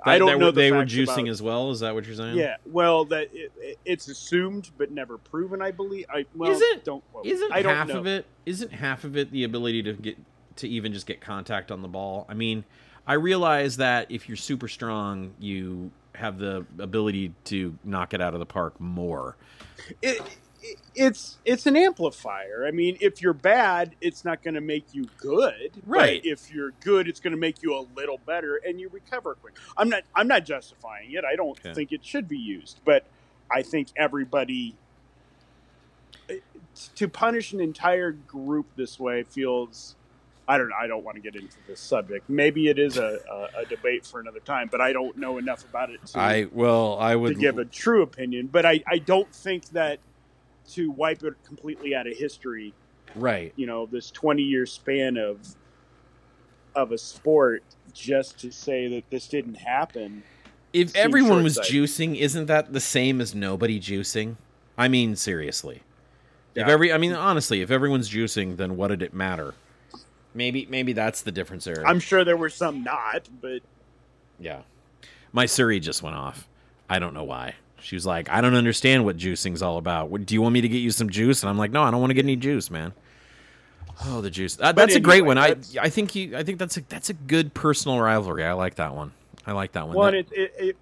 [0.05, 0.51] I don't know.
[0.51, 1.71] The they were juicing about- as well.
[1.71, 2.37] Is that what you're saying?
[2.39, 5.61] Yeah, well, that it, it- it's assumed but never proven.
[5.63, 6.07] I believe.
[6.13, 7.27] I well, Isn't- don't quote.
[7.27, 7.99] Isn't I don't half know.
[7.99, 8.27] of it?
[8.47, 10.17] Isn't half of it the ability to get
[10.57, 12.27] to even just get contact on the ball?
[12.29, 12.65] I mean,
[13.07, 18.33] I realize that if you're super strong, you have the ability to knock it out
[18.33, 19.37] of the park more.
[20.01, 20.23] it, it,
[20.95, 22.67] it's it's an amplifier.
[22.67, 25.83] I mean, if you're bad, it's not going to make you good.
[25.87, 26.21] but Right.
[26.23, 29.57] if you're good, it's going to make you a little better, and you recover quick.
[29.77, 30.05] I'm not.
[30.17, 31.25] I'm not justifying it.
[31.25, 31.75] I don't Okay.
[31.75, 33.09] think it should be used, but
[33.51, 34.79] I think everybody
[36.31, 36.37] eh,
[36.97, 39.97] to punish an entire group this way feels.
[40.49, 40.73] I don't.
[40.81, 42.29] I don't want to get into this subject.
[42.31, 45.65] Maybe it is a, a, a debate for another time, but I don't know enough
[45.65, 48.99] about it to I well, I to would give a true opinion, but I, I
[48.99, 50.01] don't think that
[50.75, 52.75] to wipe it completely out of history,
[53.15, 53.53] right.
[53.57, 55.39] you know, this 20 year span of
[56.75, 57.63] of a sport
[57.95, 60.23] just to say that this didn't happen.
[60.73, 64.37] If everyone was juicing, isn't that the same as nobody juicing?
[64.77, 65.83] I mean, seriously.
[66.55, 69.55] If every, I mean, honestly, if everyone's juicing, then what did it matter?
[70.35, 71.83] Maybe, maybe that's the difference there.
[71.87, 73.63] I'm sure there were some not, but
[74.39, 74.63] Yeah.
[75.33, 76.49] My Siri just went off.
[76.89, 77.55] I don't know why.
[77.81, 80.09] She was like, I don't understand what juicing's all about.
[80.11, 81.43] What- Do you want me to get you some juice?
[81.43, 82.93] And I'm like, no, I don't want to get any juice, man.
[84.05, 84.59] Oh, the juice.
[84.61, 85.39] Uh, that's a great one.
[85.39, 88.45] I I think you I think that's a that's a good personal rivalry.
[88.45, 89.13] I like that one.
[89.47, 89.97] I like that one.
[89.97, 90.77] one, That- it, it, it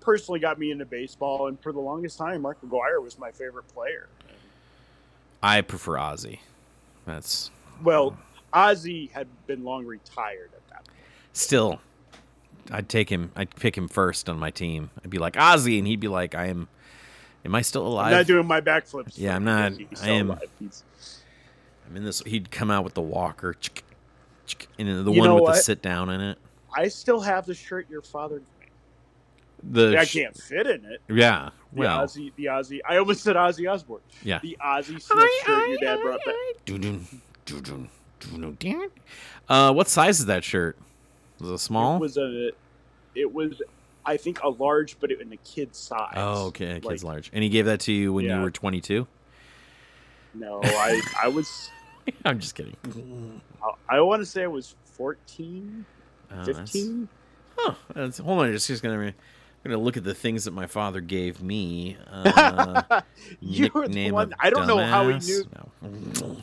[0.00, 3.68] personally got me into baseball, and for the longest time, Mark McGwire was my favorite
[3.68, 4.08] player.
[5.42, 6.40] I prefer Ozzie.
[7.06, 7.50] That's
[7.82, 8.16] Well,
[8.52, 10.98] Ozzie had been long retired at that point.
[11.32, 11.80] still
[12.70, 14.90] I'd take him I'd pick him first on my team.
[15.02, 16.68] I'd be like Ozzy and he'd be like, I am
[17.44, 18.06] Am I still alive?
[18.06, 19.12] I'm not doing my backflips.
[19.16, 20.42] Yeah, I'm not- I am- alive.
[20.58, 20.84] He's-
[21.88, 23.54] I'm in this he'd come out with the walker
[24.78, 26.38] and the You one with the sit down in it.
[26.76, 28.70] I still have the shirt your father gave
[29.70, 29.72] me.
[29.92, 31.00] The I sh- can't fit in it.
[31.08, 31.50] Yeah.
[31.72, 32.80] The Well, Ozzy, the Ozzy.
[32.88, 34.00] I almost said Ozzy Osbourne.
[34.22, 34.38] yeah.
[34.42, 36.34] The Ozzie Smith shirt your dad brought back.
[36.66, 37.00] Doo-doo,
[37.46, 37.88] doo-doo,
[38.20, 38.92] doo-doo, doo.
[39.48, 40.76] Uh, what size is that shirt?
[41.40, 41.96] Was it small?
[41.96, 42.50] It was a,
[43.14, 43.60] it was,
[44.04, 46.14] I think a large, but it, in a kid's size.
[46.16, 47.30] oh, okay, a kid's Like, large.
[47.32, 49.06] And he gave that to you when you were 22.
[50.34, 51.70] No, I, I was,
[52.24, 52.76] I'm just kidding.
[53.62, 55.84] I, I want to say I was 14,
[56.30, 57.08] Oh, that's- 15.
[57.56, 58.98] Huh, that's- hold on, just just gonna
[59.64, 61.96] I'm gonna look at the things that my father gave me.
[62.12, 63.00] Uh,
[63.40, 64.32] you were the one.
[64.38, 65.44] I don't know how he knew.
[65.82, 66.36] No.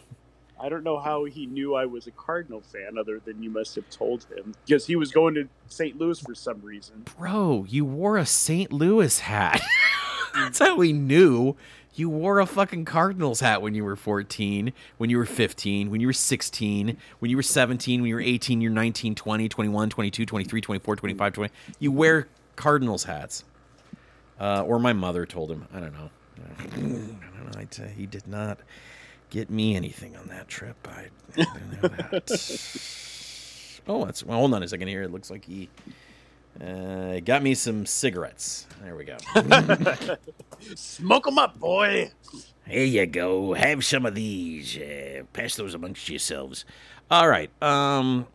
[0.66, 3.76] I don't know how he knew I was a Cardinal fan, other than you must
[3.76, 5.96] have told him because he was going to St.
[5.96, 7.06] Louis for some reason.
[7.20, 8.74] Bro, you wore a St.
[8.74, 9.62] Louis hat.
[10.34, 11.56] That's how we knew.
[11.94, 16.02] You wore a fucking Cardinals hat when you were 14, when you were 15, when
[16.02, 19.90] you were 16, when you were 17, when you were 18, you're 19, 20, 21,
[19.92, 21.54] 22, 23, 24, 25, 20.
[21.78, 23.44] You wear Cardinals hats.
[24.40, 25.68] Uh, or my mother told him.
[25.72, 26.10] I don't know.
[26.60, 27.60] I don't know.
[27.60, 28.60] I tell he did not
[29.36, 30.88] get me anything on that trip.
[30.88, 33.82] I, I don't know that.
[33.88, 35.04] oh, that's well, hold on a second here.
[35.04, 35.70] It looks like he
[36.62, 38.66] uh, got me some cigarettes.
[38.82, 39.18] There we go.
[40.76, 42.12] Smoke them up, boy.
[42.66, 43.54] Here you go.
[43.54, 44.78] Have some of these.
[44.78, 46.64] Uh, pass those amongst yourselves.
[47.12, 47.52] All right.
[47.62, 48.28] Um.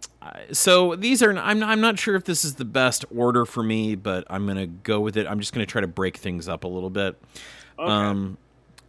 [0.52, 1.34] So these are.
[1.34, 1.62] I'm.
[1.62, 5.00] I'm not sure if this is the best order for me, but I'm gonna go
[5.00, 5.26] with it.
[5.26, 7.18] I'm just gonna try to break things up a little bit.
[7.78, 7.90] Okay.
[7.90, 8.36] Um.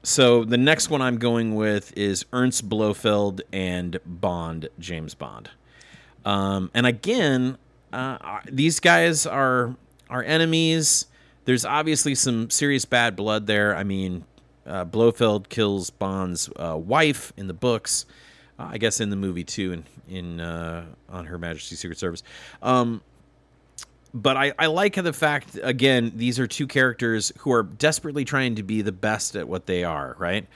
[0.03, 5.51] So the next one I'm going with is Ernst Blofeld and Bond, James Bond.
[6.25, 7.57] Um, and again,
[7.93, 9.75] uh, these guys are
[10.09, 11.05] are enemies.
[11.45, 13.75] There's obviously some serious bad blood there.
[13.75, 14.25] I mean,
[14.65, 18.05] uh, Blofeld kills Bond's uh, wife in the books.
[18.59, 22.23] Uh, I guess in the movie too, in in uh, on Her Majesty's Secret Service.
[22.61, 23.01] Um,
[24.13, 28.55] but I, I like the fact again these are two characters who are desperately trying
[28.55, 30.47] to be the best at what they are right?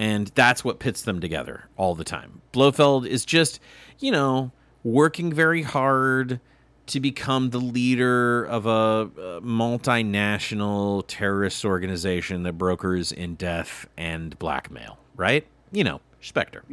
[0.00, 2.40] And that's what pits them together all the time.
[2.52, 3.60] Blofeld is just
[3.98, 4.52] you know
[4.84, 6.40] working very hard
[6.86, 14.38] to become the leader of a, a multinational terrorist organization that brokers in death and
[14.38, 15.46] blackmail right?
[15.72, 16.64] You know spectre.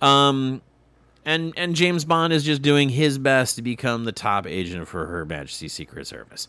[0.00, 0.62] Um
[1.24, 5.06] and and James Bond is just doing his best to become the top agent for
[5.06, 6.48] Her Majesty's Secret Service.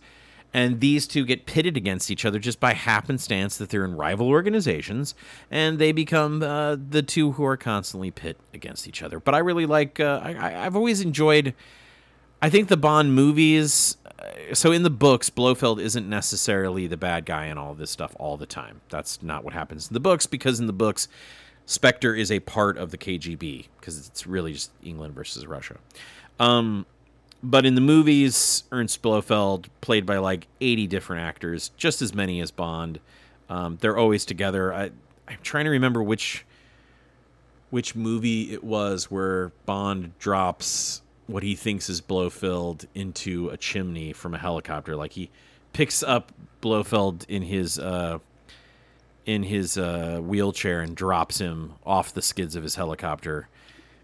[0.54, 4.30] and these two get pitted against each other just by happenstance that they're in rival
[4.30, 5.14] organizations,
[5.52, 9.20] and they become uh, the two who are constantly pit against each other.
[9.20, 10.00] But I really like.
[10.00, 11.54] Uh, I, I've always enjoyed.
[12.42, 13.98] I think the Bond movies.
[14.06, 18.16] uh, So in the books, Blofeld isn't necessarily the bad guy in all this stuff
[18.20, 18.80] all the time.
[18.90, 21.08] That's not what happens in the books because in the books,
[21.66, 25.78] Spectre is a part of the KGB because it's really just England versus Russia.
[26.40, 26.86] Um,
[27.42, 32.40] but in the movies, Ernst Blofeld played by like 80 different actors, just as many
[32.42, 33.00] as Bond.
[33.50, 34.74] Um, they're always together.
[34.74, 34.92] I,
[35.28, 36.46] I'm trying to remember which
[37.72, 44.14] which movie it was where Bond drops what he thinks is Blofeld into a chimney
[44.14, 44.96] from a helicopter.
[44.96, 45.30] Like he
[45.74, 48.20] picks up Blofeld in his uh,
[49.26, 53.48] in his uh, wheelchair and drops him off the skids of his helicopter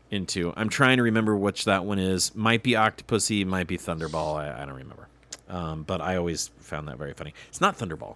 [0.09, 0.53] into.
[0.55, 2.36] I'm trying to remember which that one is.
[2.36, 4.36] Might be Octopussy, might be Thunderball.
[4.36, 5.07] I, I don't remember.
[5.49, 7.34] Um, but I always found that very funny.
[7.49, 8.15] It's not Thunderball.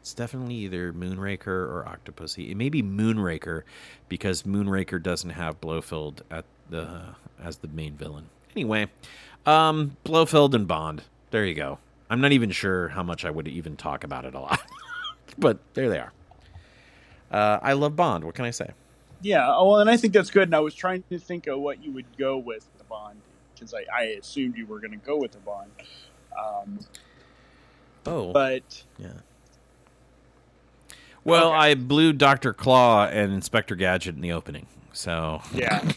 [0.00, 2.50] It's definitely either Moonraker or Octopussy.
[2.50, 3.62] It may be Moonraker
[4.08, 8.28] because Moonraker doesn't have Blofeld at the as the main villain.
[8.54, 8.88] Anyway,
[9.46, 11.04] um, Blofeld and Bond.
[11.30, 11.78] There you go.
[12.10, 14.60] I'm not even sure how much I would even talk about it a lot,
[15.38, 16.12] but there they are.
[17.34, 18.22] Uh, I love Bond.
[18.22, 18.70] What can I say?
[19.20, 20.44] Yeah, oh, well, and I think that's good.
[20.48, 23.20] And I was trying to think of what you would go with the Bond
[23.54, 25.70] because I, I assumed you were going to go with the Bond.
[26.38, 26.78] Um,
[28.06, 29.08] Oh, but yeah.
[31.24, 31.56] Well, Okay.
[31.56, 35.90] I blew Doctor Claw and Inspector Gadget in the opening, so yeah,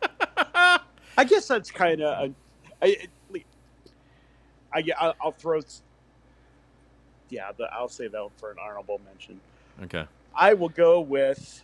[1.18, 2.30] I guess that's kind of.
[2.80, 3.08] I, I,
[4.72, 5.60] I, I'll throw.
[7.28, 9.40] Yeah, the, I'll say that for an honorable mention.
[9.82, 10.04] okay.
[10.34, 11.62] I will go with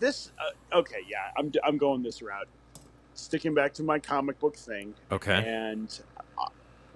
[0.00, 0.30] this.
[0.38, 2.48] Uh, okay, yeah, I'm I'm going this route.
[3.14, 5.32] Sticking back to my comic book thing, Okay.
[5.44, 6.00] and
[6.38, 6.46] uh,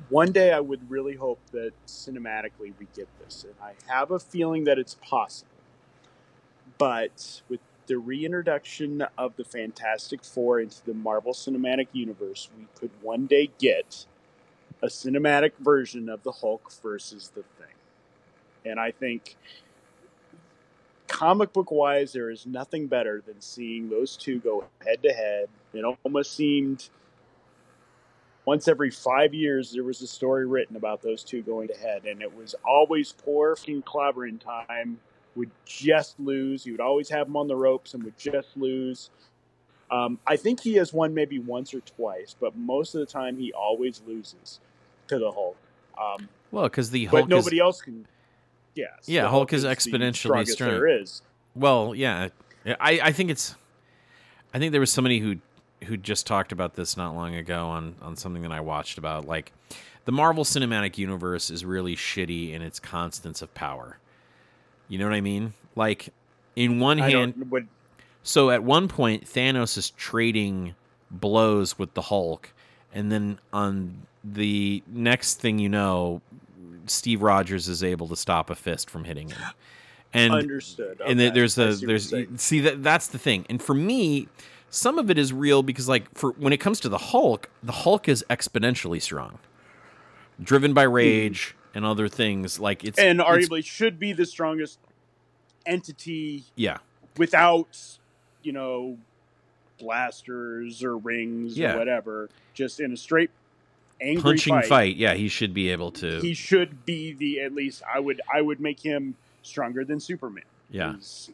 [0.09, 4.21] one day I would really hope that cinematically we get this, and I have a
[4.21, 5.49] feeling that it's possible.
[6.79, 12.91] But with the reintroduction of the Fantastic Four into the Marvel Cinematic Universe, we could
[13.01, 14.07] one day get
[14.81, 17.72] a cinematic version of the Hulk versus the Thing.
[18.65, 19.37] And I think
[21.09, 25.49] comic book wise, there is nothing better than seeing those two go head to head.
[25.73, 26.89] It almost seemed
[28.45, 32.05] once every five years there was a story written about those two going to head,
[32.05, 34.99] and it was always poor fucking clobbering time
[35.35, 36.67] would just lose.
[36.67, 39.11] You would always have him on the ropes and would just lose.
[39.91, 43.37] Um, I think he has won maybe once or twice, but most of the time
[43.39, 44.61] he always loses
[45.09, 45.57] to the Hulk.
[46.01, 48.07] Um, Well, because the Hulk but nobody is else can.
[48.75, 48.91] Yes.
[49.07, 50.71] Yeah, the Hulk is the exponentially strongest strong.
[50.71, 51.23] There is.
[51.55, 52.29] well, yeah.
[52.67, 53.55] I I think it's.
[54.55, 55.37] I think there was somebody who
[55.85, 59.27] who just talked about this not long ago on on something that I watched about
[59.27, 59.53] like
[60.05, 63.99] the Marvel Cinematic Universe is really shitty in its constants of power.
[64.89, 65.55] You know what I mean?
[65.77, 66.11] Like
[66.57, 67.51] in one I hand.
[67.51, 67.69] Would,
[68.23, 70.75] So at one point, Thanos is trading
[71.11, 72.53] blows with the Hulk,
[72.93, 76.21] and then on the next thing you know,
[76.87, 79.39] Steve Rogers is able to stop a fist from hitting him.
[80.15, 81.01] And understood.
[81.07, 83.47] and there's see there's see that that's the thing.
[83.49, 84.29] And for me,
[84.69, 87.73] some of it is real because like for when it comes to the Hulk, the
[87.73, 89.39] Hulk is exponentially strong,
[90.43, 92.61] driven by rage and other things.
[92.61, 93.07] Like it's Hmm.
[93.07, 94.79] and it's- arguably should be the strongest
[95.65, 96.79] entity yeah,
[97.17, 97.79] without
[98.43, 98.99] you know
[99.79, 101.75] blasters or rings Yeah.
[101.75, 102.29] or whatever.
[102.55, 103.31] Just in a straight
[104.03, 104.97] angry punching fight, fight.
[104.97, 106.21] Yeah, he should be able to.
[106.21, 107.83] he should be the at least.
[107.93, 110.45] I would I would make him stronger than Superman.
[110.71, 110.93] yeah.
[110.95, 111.31] He's-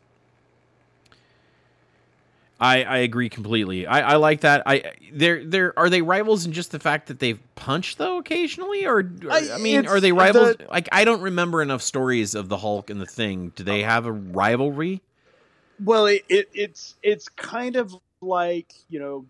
[2.60, 3.86] I, I agree completely.
[3.86, 4.64] I, I like that.
[4.66, 8.84] I they're they're are they rivals in just the fact that they've punched though occasionally,
[8.84, 10.56] or, or- I, I- mean, are they rivals?
[10.56, 13.52] the- like I don't remember enough stories of the Hulk and the Thing.
[13.54, 15.02] Do they have a rivalry?
[15.84, 19.24] Well, it, it, it's it's kind of like you know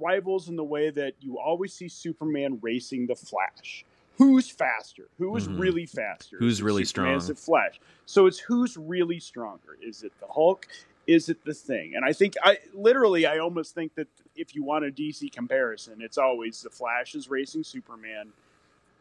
[0.00, 3.84] rivals in the way that you always see Superman racing the Flash.
[4.18, 5.08] Who's faster?
[5.18, 5.58] Who is Mhm.
[5.58, 6.36] really faster?
[6.38, 7.16] Who's Is really Superman?
[7.16, 7.32] Is strong?
[7.32, 7.80] it Flash?
[8.06, 9.78] So it's who's really stronger?
[9.80, 10.66] Is it the Hulk?
[11.06, 11.94] Is it the Thing?
[11.96, 16.00] And I think I literally I almost think that if you want a DC comparison,
[16.00, 18.32] it's always the Flash is racing Superman.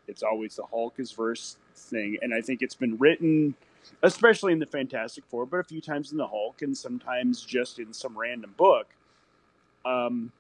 [0.08, 3.56] It's always the Hulk is versus Thing, and I think it's been written
[4.04, 7.80] especially in the Fantastic Four, but a few times in the Hulk, and sometimes just
[7.80, 8.88] in some random book.
[9.86, 10.32] Um,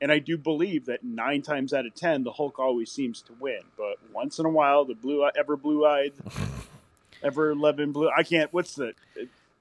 [0.00, 3.32] and I do believe that nine times out of ten, the Hulk always seems to
[3.40, 3.60] win.
[3.76, 6.12] But once in a while, the blue, ever blue-eyed,
[7.22, 8.10] ever loving blue.
[8.14, 8.52] I can't.
[8.52, 8.92] What's the?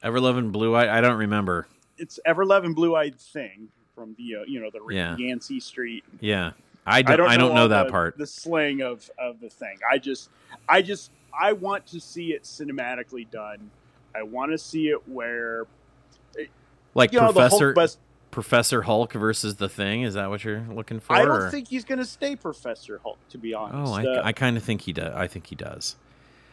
[0.03, 0.95] Ever loving Blue Eye?
[0.95, 1.67] I don't remember.
[1.97, 3.69] It's ever loving blue-eyed thing.
[3.95, 5.15] from the uh, you know the Yeah.
[5.17, 6.03] Yancey Street.
[6.19, 6.51] Yeah,
[6.85, 7.21] I don't.
[7.21, 8.17] I don't, know, all that the, part.
[8.17, 9.79] The slang of of the thing.
[9.89, 10.29] I just,
[10.69, 13.71] I just, I want to see it cinematically done.
[14.13, 15.65] I want to see it where
[16.93, 17.97] Like you know the Professor Hulk bust.
[18.39, 20.01] Professor Hulk versus the Thing.
[20.01, 21.13] Is that what you're looking for?
[21.15, 23.17] I don't or- think he's going to stay Professor Hulk.
[23.29, 23.91] To be honest.
[23.91, 25.13] Oh, I, Uh, I kind of think he does.
[25.15, 25.95] I think he does.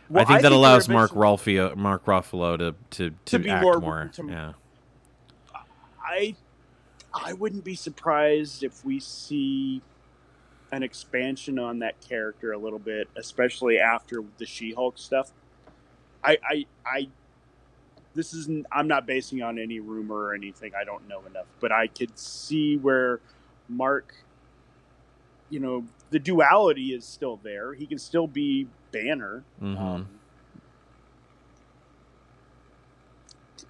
[0.08, 3.62] well, I think that they're allows Mark Ruffalo, Mark Ruffalo to to, to, To act
[3.64, 4.10] more- more.
[4.14, 4.52] to- yeah.
[6.04, 6.36] I
[7.12, 9.82] I wouldn't be surprised if we see
[10.70, 15.32] an expansion on that character a little bit, especially after the She-Hulk stuff.
[16.22, 17.08] I I, I
[18.14, 20.72] this isn't I'm not basing on any rumor or anything.
[20.78, 23.20] I don't know enough, but I could see where
[23.68, 24.14] Mark
[25.50, 27.74] you know, the duality is still there.
[27.74, 29.44] He can still be Banner.
[29.62, 29.78] Mhm.
[29.78, 30.08] Um,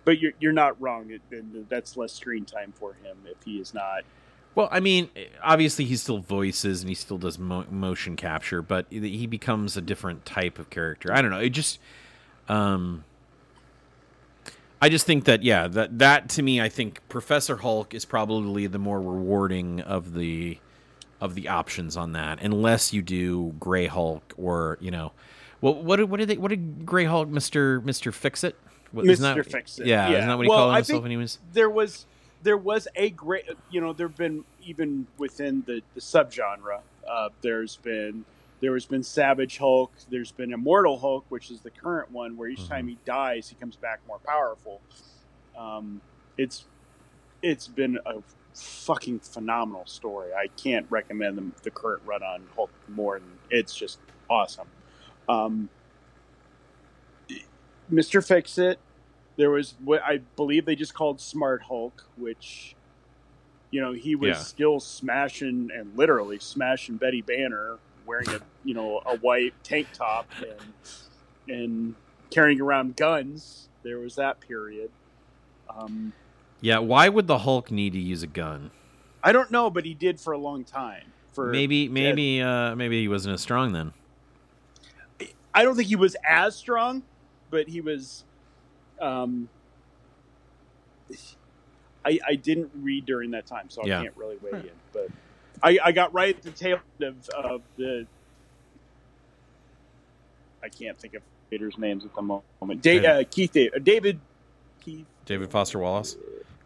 [0.05, 1.11] but you're you're not wrong.
[1.11, 4.03] It, it- that's less screen time for him if he is not.
[4.55, 5.09] Well, I mean,
[5.43, 9.81] obviously he still voices and he still does mo- motion capture, but he becomes a
[9.81, 11.11] different type of character.
[11.11, 11.39] I don't know.
[11.39, 11.79] It just,
[12.51, 13.05] um,
[14.83, 18.67] I just think that yeah, that that to me, I think Professor Hulk is probably
[18.67, 20.59] the more rewarding of the
[21.21, 25.13] of the options on that, unless you do Gray Hulk or you know,
[25.61, 28.57] well, what did- what did they what did Gray Hulk Mister Mister Fix It?
[28.93, 29.47] Mr.
[29.47, 30.17] Fix-It, Yeah, yeah.
[30.19, 31.39] isn't that what he Well, called himself when he was?
[31.55, 32.05] There was
[32.43, 36.81] there was a great you know there've been even within the the subgenre.
[37.09, 38.25] Uh, there's been
[38.63, 39.93] there has been Savage Hulk.
[40.09, 42.69] There's been Immortal Hulk, which is the current one, where each Mhm.
[42.69, 44.81] time he dies, he comes back more powerful.
[45.59, 46.01] Um,
[46.39, 46.65] it's
[47.43, 48.23] it's been a
[48.55, 50.33] fucking phenomenal story.
[50.33, 53.99] I can't recommend the, the current run on Hulk more than it's just
[54.31, 54.69] awesome.
[55.29, 55.69] Um,
[57.93, 58.25] Mr.
[58.25, 58.79] Fix It.
[59.37, 62.77] There was what I believe they just called Smart Hulk, which
[63.73, 64.43] you know he was Yeah.
[64.43, 70.27] still smashing and literally smashing Betty Banner wearing a you know a white tank top
[70.41, 70.73] and
[71.49, 71.95] and
[72.31, 73.69] carrying around guns.
[73.83, 74.91] There was that period.
[75.69, 76.13] Um,
[76.61, 78.71] Yeah, why would the Hulk need to use a gun?
[79.25, 81.13] I don't know, but he did for a long time.
[81.33, 83.93] For maybe maybe uh maybe he wasn't as strong then.
[85.55, 87.03] I don't think he was as strong,
[87.51, 88.25] but he was.
[89.01, 89.49] Um,
[92.05, 94.71] I I didn't read during that time, so I can't really weigh in.
[94.93, 95.09] But
[95.63, 98.07] I, I got right at the tail end of, of the.
[100.63, 102.83] I can't think of Vader's names at the moment.
[102.83, 104.21] Da- uh, Keith David, uh, David
[104.85, 106.17] Keith David Foster Wallace,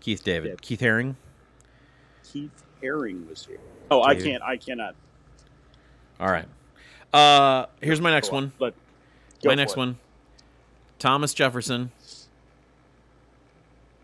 [0.00, 0.56] Keith David, Yeah.
[0.60, 1.14] Keith Haring.
[2.30, 2.50] Keith
[2.82, 3.58] Haring was here.
[3.90, 4.42] Oh, I can't.
[4.42, 4.94] I cannot.
[6.20, 6.46] All right.
[7.12, 8.52] Uh here's my next one.
[8.58, 8.74] But
[9.44, 9.78] My next it.
[9.78, 9.98] one.
[10.98, 11.90] Thomas Jefferson.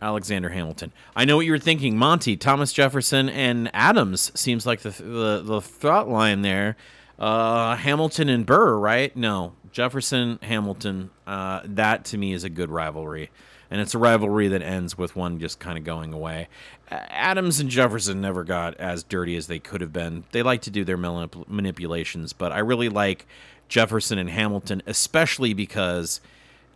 [0.03, 0.93] Alexander Hamilton.
[1.15, 2.37] I know what you were thinking, Monty.
[2.37, 6.77] Thomas Jefferson and Adams seems like the the, the thought line there.
[7.19, 9.17] Uh, Hamilton and Burr, right?
[9.17, 11.11] No, Jefferson, Hamilton.
[11.27, 13.31] Uh, that to me is a good rivalry,
[13.71, 16.49] and it's a rivalry that ends with one just kind of going away.
[16.91, 20.25] Adams and Jefferson never got as dirty as they could have been.
[20.33, 23.27] They like to do their manip- manipulations, but I really like
[23.69, 26.21] Jefferson and Hamilton, especially because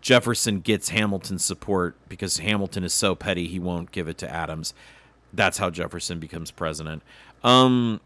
[0.00, 4.74] Jefferson gets Hamilton's support because Hamilton is so petty he won't give it to Adams.
[5.32, 7.02] That's how Jefferson becomes president.
[7.42, 8.00] Um,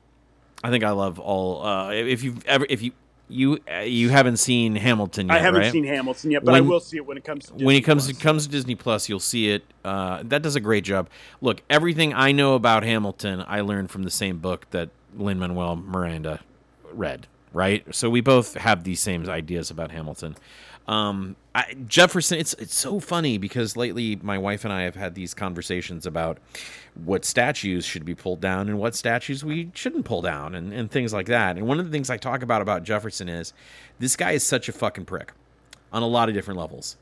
[0.62, 1.64] I think I love all.
[1.64, 2.92] Uh, if you've ever, if you
[3.28, 5.72] you uh, you haven't seen Hamilton yet, I haven't right?
[5.72, 8.06] seen Hamilton yet, but I will see it when it comes to when it comes
[8.06, 8.16] Plus.
[8.16, 9.64] to comes to Disney Plus, you'll see it.
[9.84, 11.08] Uh, that does a great job.
[11.40, 15.76] Look, everything I know about Hamilton, I learned from the same book that Lin Manuel
[15.76, 16.40] Miranda
[16.92, 17.26] read.
[17.52, 20.36] Right, so we both have these same ideas about Hamilton.
[20.86, 25.14] Um, I, Jefferson, it's it's so funny because lately my wife and I have had
[25.14, 26.38] these conversations about
[26.94, 30.90] what statues should be pulled down and what statues we shouldn't pull down and, and
[30.90, 31.56] things like that.
[31.56, 33.52] And one of the things I talk about about Jefferson is
[33.98, 35.32] this guy is such a fucking prick
[35.92, 36.96] on a lot of different levels.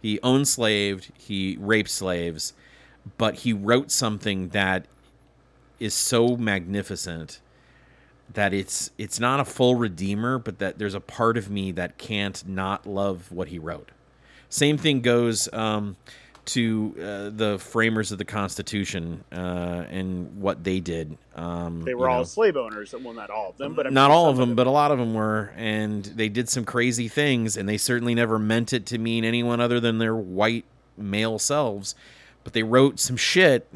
[0.00, 2.54] He owned slaved, he raped slaves,
[3.18, 4.86] but he wrote something that
[5.78, 7.40] is so magnificent
[8.34, 11.98] that it's it's not a full redeemer, but that there's a part of me that
[11.98, 13.90] can't not love what he wrote.
[14.48, 15.96] Same thing goes um,
[16.44, 21.16] to uh, the framers of the Constitution uh, and what they did.
[21.34, 22.94] Um, They were all know slave owners.
[22.98, 24.90] Well, not all of them, but I mean, not all of them, but a lot
[24.90, 28.86] of them were, and they did some crazy things, and they certainly never meant it
[28.86, 30.64] to mean anyone other than their white
[30.96, 31.94] male selves.
[32.44, 33.72] But they wrote some shit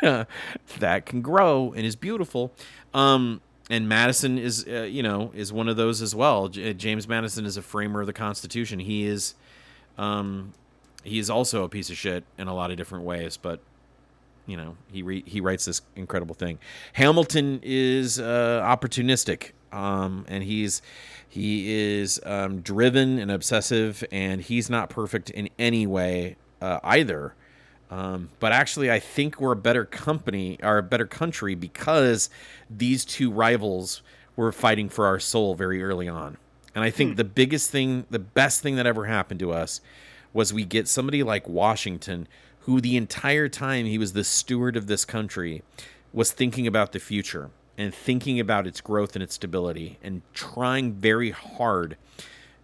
[0.00, 2.52] that can grow and is beautiful.
[2.94, 6.48] Um, and Madison is, uh, you know, is one of those as well.
[6.48, 8.78] J- uh, James Madison is a framer of the Constitution.
[8.78, 9.34] He is,
[9.98, 10.52] um,
[11.02, 13.60] he is also a piece of shit in a lot of different ways, but
[14.46, 16.58] you know he re- he writes this incredible thing.
[16.92, 20.82] Hamilton is uh, opportunistic, um, and he's
[21.28, 27.34] he is um, driven and obsessive, and he's not perfect in any way uh, either.
[27.90, 32.28] Um, but actually, I think we're a better company or a better country because
[32.68, 34.02] these two rivals
[34.34, 36.36] were fighting for our soul very early on.
[36.74, 39.80] And I think the biggest thing, the best thing that ever happened to us
[40.32, 42.28] was we get somebody like Washington,
[42.60, 45.62] who the entire time he was the steward of this country,
[46.12, 50.92] was thinking about the future and thinking about its growth and its stability and trying
[50.92, 51.96] very hard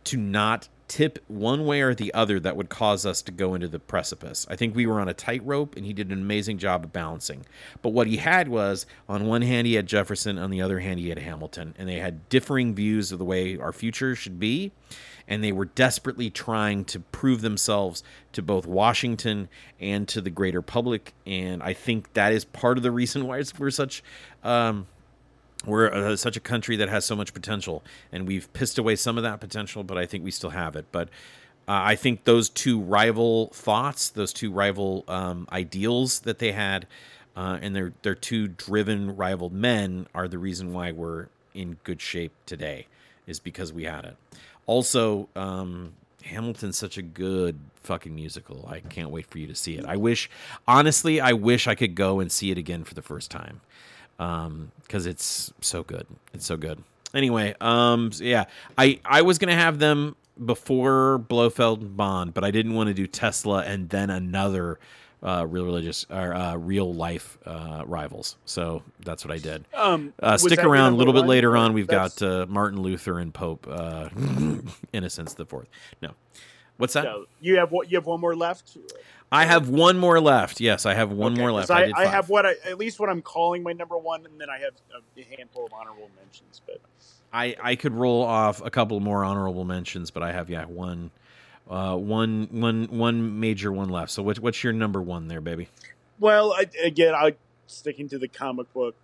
[0.04, 3.66] to not tip one way or the other that would cause us to go into
[3.66, 4.46] the precipice.
[4.50, 7.46] I think we were on a tightrope and he did an amazing job of balancing.
[7.80, 11.00] But what he had was on one hand he had Jefferson, on the other hand
[11.00, 14.72] he had Hamilton, and they had differing views of the way our future should be.
[15.26, 19.48] And they were desperately trying to prove themselves to both Washington
[19.80, 21.14] and to the greater public.
[21.24, 24.02] And I think that is part of the reason why we're such
[24.44, 24.88] um,
[25.64, 29.16] we're uh, such a country that has so much potential, and we've pissed away some
[29.16, 30.86] of that potential, but I think we still have it.
[30.92, 31.08] But
[31.68, 36.86] uh, I think those two rival thoughts, those two rival um, ideals that they had,
[37.36, 42.00] uh, and they're they're two driven rival men are the reason why we're in good
[42.00, 42.86] shape today,
[43.26, 44.16] is because we had it.
[44.66, 45.92] Also, um,
[46.24, 48.68] Hamilton's such a good fucking musical.
[48.68, 49.84] I can't wait for you to see it.
[49.84, 50.30] I wish,
[50.66, 53.60] honestly, I wish I could go and see it again for the first time
[54.82, 56.06] because it's so good.
[56.34, 56.82] It's so good.
[57.14, 58.44] Anyway, um, so yeah,
[58.78, 62.94] I I was gonna have them before Blofeld and Bond, but I didn't want to
[62.94, 64.78] do Tesla and then another
[65.22, 68.36] uh, real religious or uh, real life uh, rivals.
[68.44, 69.64] So that's what I did.
[69.74, 71.74] Um, Uh, stick around a little bit later on.
[71.74, 74.08] We've That's- got uh, Martin Luther and Pope uh,
[74.92, 75.68] Innocent the Fourth.
[76.00, 76.10] No,
[76.78, 77.04] what's that?
[77.04, 78.76] so you have what you have one more left.
[79.32, 80.60] I have one more left.
[80.60, 81.70] Yes, I have one Okay, more left.
[81.70, 84.40] I, I, I have what I, at least what I'm calling my number one, and
[84.40, 84.74] then I have
[85.16, 86.60] a handful of honorable mentions.
[86.66, 86.80] But
[87.32, 91.10] I, I could roll off a couple more honorable mentions, but I have yeah one,
[91.70, 94.12] uh, one one one major one left.
[94.12, 95.68] So what, what's your number one there, baby?
[96.20, 97.34] well, I, again, I'm
[97.66, 98.94] sticking to the comic book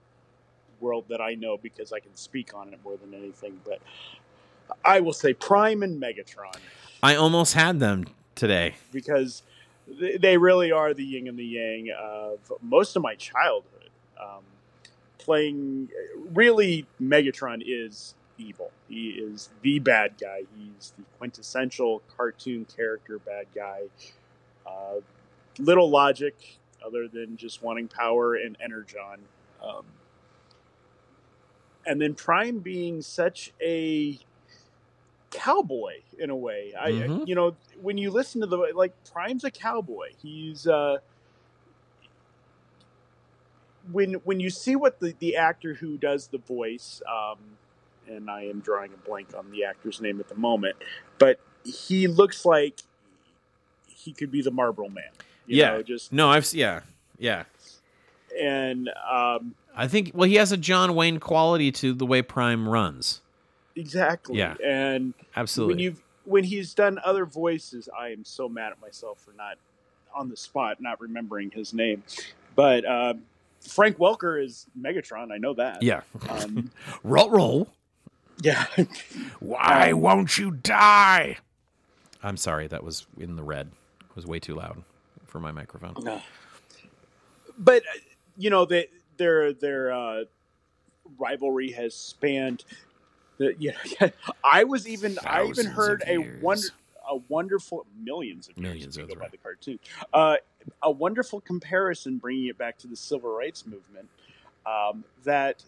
[0.80, 3.60] world that I know because I can speak on it more than anything.
[3.64, 3.80] But
[4.84, 6.56] I will say Prime and Megatron
[7.02, 8.74] I almost had them today.
[8.92, 9.42] because
[10.18, 13.90] they, really are the yin and the yang of most of my childhood.
[14.20, 14.42] Um,
[15.18, 15.88] playing
[16.32, 18.70] really, Megatron is evil.
[18.88, 20.42] He is the bad guy.
[20.56, 23.82] He's the quintessential cartoon character bad guy.
[24.66, 25.00] Uh,
[25.58, 29.20] little logic other than just wanting power and energon.
[29.62, 29.84] Um,
[31.86, 34.18] and then Prime being such a
[35.30, 36.72] cowboy in a way.
[36.78, 37.28] I, Mhm.
[37.28, 40.08] you know, when you listen to the like Prime's a cowboy.
[40.22, 40.98] He's uh
[43.92, 47.38] when when you see what the the actor who does the voice um
[48.06, 50.76] and I am drawing a blank on the actor's name at the moment,
[51.18, 52.80] but he looks like
[53.86, 55.04] he could be the Marlboro man.
[55.46, 55.70] You Yeah.
[55.72, 56.80] know, just No, I've yeah
[57.18, 57.44] yeah.
[58.38, 62.68] and um I think well he has a John Wayne quality to the way Prime
[62.68, 63.20] runs.
[63.78, 64.36] Exactly.
[64.38, 64.54] Yeah.
[64.64, 65.74] And Absolutely.
[65.74, 69.56] when you when he's done other voices, I am so mad at myself for not
[70.14, 72.02] on the spot not remembering his name.
[72.54, 73.22] But um,
[73.60, 75.32] Frank Welker is Megatron.
[75.32, 75.82] I know that.
[75.82, 76.02] yeah.
[76.28, 76.70] Um,
[77.02, 77.68] roll roll.
[78.42, 78.66] yeah.
[79.40, 81.38] Why won't you die?
[82.22, 83.70] I'm sorry, that was in the red.
[84.10, 84.82] It was way too loud
[85.26, 85.94] for my microphone.
[86.02, 86.20] No.
[87.56, 87.98] but uh,
[88.36, 90.24] you know they, their their uh,
[91.18, 92.64] rivalry has spanned.
[93.38, 94.10] The, you know,
[94.44, 96.42] I was even I even heard a years.
[96.42, 96.68] wonder
[97.08, 99.32] a wonderful millions of Millions, if you that's go by right.
[99.32, 99.78] the cartoon.
[100.12, 100.36] Uh,
[100.82, 104.08] a wonderful comparison, bringing it back to the civil rights movement,
[104.66, 105.64] um, that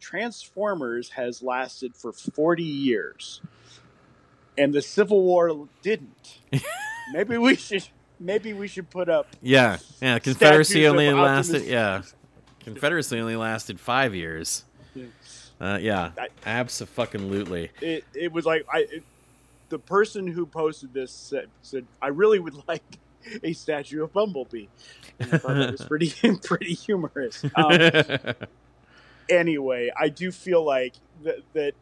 [0.00, 3.42] Transformers has lasted for forty years,
[4.56, 6.38] and the Civil War didn't.
[7.12, 7.86] maybe we should
[8.20, 10.18] maybe we should put up Yeah, yeah.
[10.18, 11.64] Confederacy only lasted.
[11.64, 12.02] Yeah,
[12.60, 14.64] Confederacy only lasted five years.
[15.60, 15.74] Yeah.
[15.74, 17.70] Uh, yeah, I- absolutely.
[17.80, 19.02] it, it was like I, it,
[19.68, 22.82] the person who posted this said, said, "I really would like
[23.42, 24.66] a statue of Bumblebee."
[25.18, 26.12] And I thought that was pretty
[26.44, 27.44] pretty humorous.
[27.54, 27.78] Um,
[29.28, 30.94] anyway, I do feel like
[31.24, 31.74] that, that,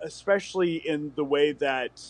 [0.00, 2.00] especially in the way that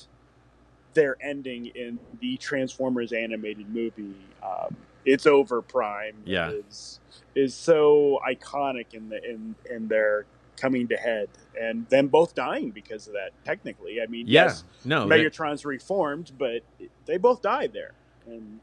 [0.95, 5.61] they're ending in the Transformers animated movie, um, it's over.
[5.62, 6.51] Prime Yeah.
[6.51, 7.01] is
[7.34, 10.24] is so iconic in the in in their
[10.57, 11.28] coming to head,
[11.61, 13.30] and them both dying because of that.
[13.44, 16.62] Technically, I mean, yeah, yes, no, Megatron's reformed, but
[17.07, 17.92] they both died there.
[18.26, 18.61] And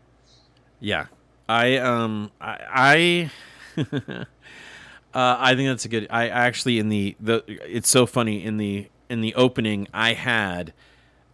[0.80, 1.06] yeah.
[1.52, 3.32] I um I
[3.78, 4.26] I, uh,
[5.14, 6.08] I think that's a good.
[6.10, 10.74] I, actually in the the it's so funny in the in the opening I had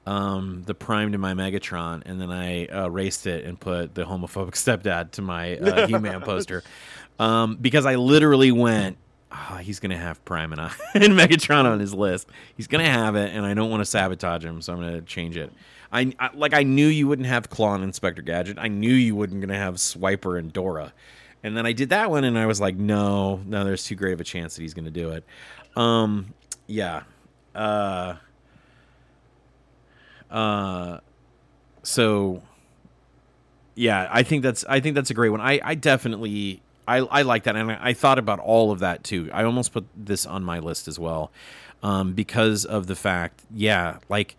[0.08, 4.06] um the prime to my Megatron and then I uh, erased it and put the
[4.06, 6.64] homophobic stepdad to my uh, He-Man poster
[7.20, 8.98] um because I literally went.
[9.32, 12.28] "Ah, he's gonna have Prime and, I, and Megatron on his list.
[12.56, 15.38] He's gonna have it, and I don't want to sabotage him, so I'm gonna change
[15.38, 15.52] it.
[15.92, 18.58] I, I like I knew you wouldn't have Claw and Inspector Gadget.
[18.60, 20.94] I knew you wouldn't gonna have Swiper and Dora.
[21.44, 24.14] And then I did that one and I was like, no, no, there's too great
[24.14, 25.24] of a chance that he's gonna do it.
[25.76, 26.34] Um
[26.66, 27.04] yeah.
[27.56, 28.16] Uh
[30.30, 31.00] uh
[31.84, 32.42] so
[33.76, 35.40] yeah, I think that's I think that's a great one.
[35.40, 39.04] I, I definitely I, I like that and I, I thought about all of that
[39.04, 39.30] too.
[39.34, 41.32] I almost put this on my list as well.
[41.84, 44.36] Um, because of the fact, yeah, like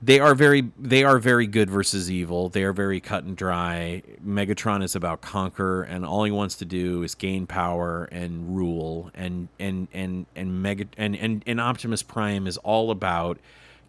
[0.00, 2.48] they are very they are very good versus evil.
[2.48, 4.02] They are very cut and dry.
[4.26, 9.10] Megatron is about conquer, and all he wants to do is gain power and rule.
[9.14, 13.38] And and and and Mega and and, and Optimus Prime is all about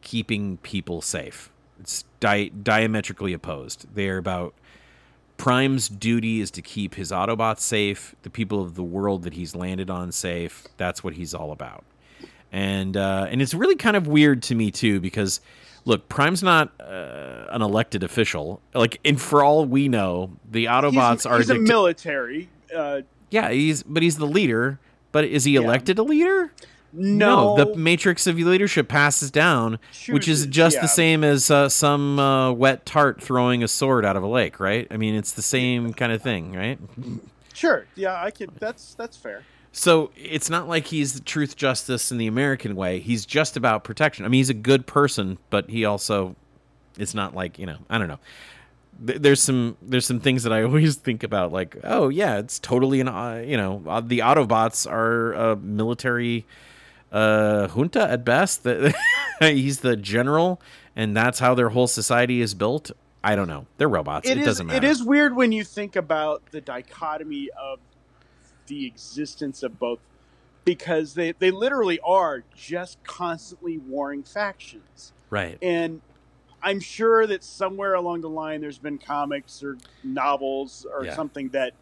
[0.01, 1.49] keeping people safe.
[1.79, 3.87] It's di- diametrically opposed.
[3.95, 4.53] They are about
[5.37, 9.55] Prime's duty is to keep his Autobots safe, the people of the world that he's
[9.55, 10.65] landed on safe.
[10.77, 11.83] That's what he's all about.
[12.51, 15.41] And uh, and it's really kind of weird to me too because
[15.85, 18.61] look, Prime's not uh, an elected official.
[18.73, 22.47] Like, and for all we know, the Autobots he's, are he's a military.
[22.73, 24.79] Uh, yeah, he's but he's the leader.
[25.11, 25.61] But is he Yeah.
[25.61, 26.51] elected a leader?
[26.93, 30.81] No, the matrix of your leadership passes down, which is just yeah.
[30.81, 34.59] the same as uh, some uh, wet tart throwing a sword out of a lake,
[34.59, 34.87] right?
[34.91, 36.79] I mean, it's the same kind of thing, right?
[37.53, 37.85] sure.
[37.95, 38.51] Yeah, I could.
[38.59, 39.43] That's that's fair.
[39.71, 42.99] So it's not like he's the truth, justice in the American way.
[42.99, 44.23] He's just about protection.
[44.23, 46.35] I mean, he's a good person, but he also,
[46.97, 48.19] it's not like you know, I don't know.
[48.99, 53.01] There's some there's some things that I always think about, like, oh yeah, it's totally
[53.01, 56.45] an uh, you know, uh, the Autobots are a military
[57.13, 58.67] uh, junta at best.
[59.39, 60.59] He's the general,
[60.95, 62.91] and that's how their whole society is built.
[63.23, 63.67] I don't know.
[63.77, 64.27] They're robots.
[64.27, 64.45] It, It is.
[64.45, 64.77] doesn't matter.
[64.85, 67.79] It is weird when you think about the dichotomy of
[68.67, 69.99] the existence of both,
[70.65, 75.57] because they they literally are just constantly warring factions, right.
[75.61, 76.01] and
[76.61, 81.13] I'm sure that somewhere along the line there's been comics or novels or Yeah.
[81.15, 81.73] something that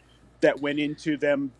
[0.41, 1.51] that went into them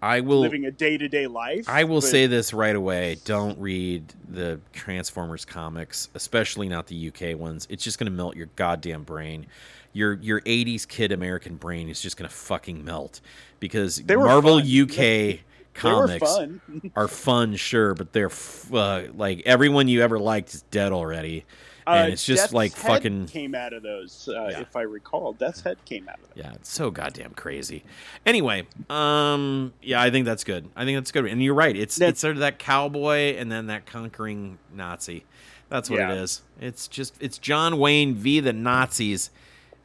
[0.00, 0.40] I will.
[0.40, 1.68] living a day to day life.
[1.68, 3.18] I will but- say this right away.
[3.24, 7.66] Don't read the Transformers comics, especially not the UK ones.
[7.70, 9.46] It's just going to melt your goddamn brain.
[9.92, 13.20] Your your 80s kid American brain is just going to fucking melt
[13.58, 14.82] because They Marvel fun.
[14.82, 15.40] UK they
[15.74, 16.60] comics fun.
[16.94, 21.44] are fun, sure, but they're f- uh, like everyone you ever liked is dead already.
[21.88, 24.60] Uh, And it's just Death's like fucking came out of those, uh, Yeah.
[24.60, 25.32] if I recall.
[25.32, 26.30] Death's Head came out of it.
[26.36, 27.82] Yeah, it's so goddamn crazy.
[28.26, 30.68] Anyway, um, yeah, I think that's good.
[30.76, 31.24] I think that's good.
[31.26, 31.76] And you're right.
[31.76, 35.24] It's That- it's sort of that cowboy and then that conquering Nazi.
[35.70, 36.12] That's what Yeah.
[36.12, 36.42] it is.
[36.60, 39.30] It's just it's John Wayne v the Nazis.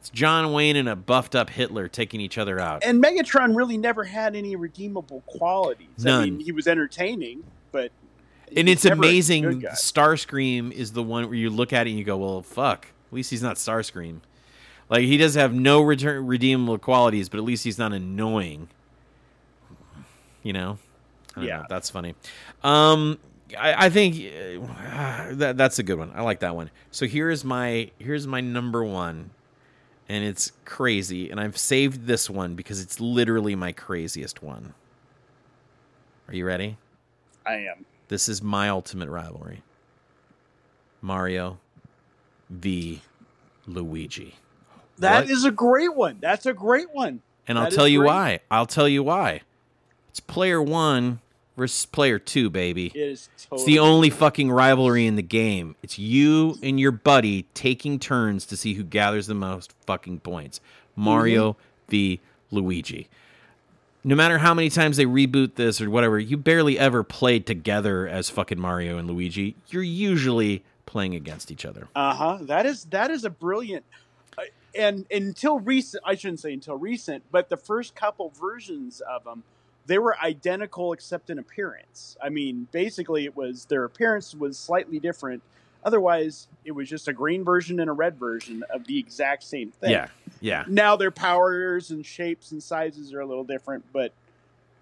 [0.00, 2.84] It's John Wayne and a buffed up Hitler taking each other out.
[2.84, 5.88] And Megatron really never had any redeemable qualities.
[6.00, 6.24] I None.
[6.36, 7.90] mean, he was entertaining, but
[8.56, 9.62] and it's amazing.
[9.62, 12.86] Starscream is the one where you look at it and you go, "Well, fuck.
[13.08, 14.20] At least he's not Starscream."
[14.88, 18.68] Like he does have no return redeemable qualities, but at least he's not annoying.
[20.42, 20.78] You know?
[21.36, 21.58] Yeah.
[21.58, 21.66] know.
[21.68, 22.14] that's funny.
[22.62, 23.18] Um,
[23.58, 26.12] I, I think uh, that that's a good one.
[26.14, 26.70] I like that one.
[26.90, 29.30] So here's my here's my number one,
[30.08, 34.74] and it's crazy, and I've saved this one because it's literally my craziest one.
[36.28, 36.76] Are you ready?
[37.46, 37.84] I am.
[38.08, 39.62] This is my ultimate rivalry.
[41.00, 41.58] Mario
[42.50, 43.00] v
[43.66, 44.36] Luigi.
[44.98, 45.48] That is What?
[45.48, 46.18] a great one.
[46.20, 47.20] That's a great one.
[47.48, 48.06] And I'll that is tell you great.
[48.06, 48.40] why.
[48.50, 49.42] I'll tell you why.
[50.10, 51.20] It's player 1
[51.56, 52.86] versus player 2, baby.
[52.94, 53.56] It is totally.
[53.60, 55.74] It's the only fucking rivalry in the game.
[55.82, 60.60] It's you and your buddy taking turns to see who gathers the most fucking points.
[60.96, 61.90] Mario Mm-hmm.
[61.90, 63.08] v Luigi.
[64.06, 68.06] No matter how many times they reboot this or whatever, you barely ever played together
[68.06, 69.56] as fucking Mario and Luigi.
[69.68, 71.88] You're usually playing against each other.
[71.96, 72.38] Uh huh.
[72.42, 73.84] That is that is a brilliant.
[74.36, 74.42] Uh,
[74.74, 79.42] and until recent, I shouldn't say until recent, but the first couple versions of them,
[79.86, 82.18] they were identical except in appearance.
[82.22, 85.42] I mean, basically, it was their appearance was slightly different.
[85.84, 89.70] Otherwise, it was just a green version and a red version of the exact same
[89.70, 89.90] thing.
[89.90, 90.08] Yeah.
[90.40, 90.64] Yeah.
[90.66, 94.12] Now their powers and shapes and sizes are a little different, but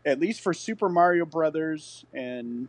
[0.05, 2.69] at least for Super Mario Brothers and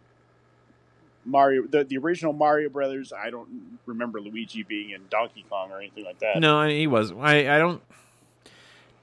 [1.25, 5.79] Mario, the, the original Mario Brothers, I don't remember Luigi being in Donkey Kong or
[5.79, 6.39] anything like that.
[6.39, 7.11] No, he was.
[7.11, 7.81] I, I don't.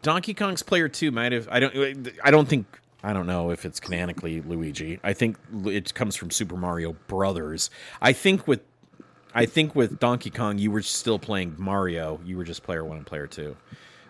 [0.02, 1.48] Donkey Kong's player two might have.
[1.50, 2.08] I don't.
[2.22, 2.66] I don't think.
[3.02, 5.00] I don't know if it's canonically Luigi.
[5.02, 7.70] I think it comes from Super Mario Brothers.
[8.02, 8.60] I think with,
[9.34, 12.20] I think with Donkey Kong, you were still playing Mario.
[12.24, 13.56] You were just player one and player two.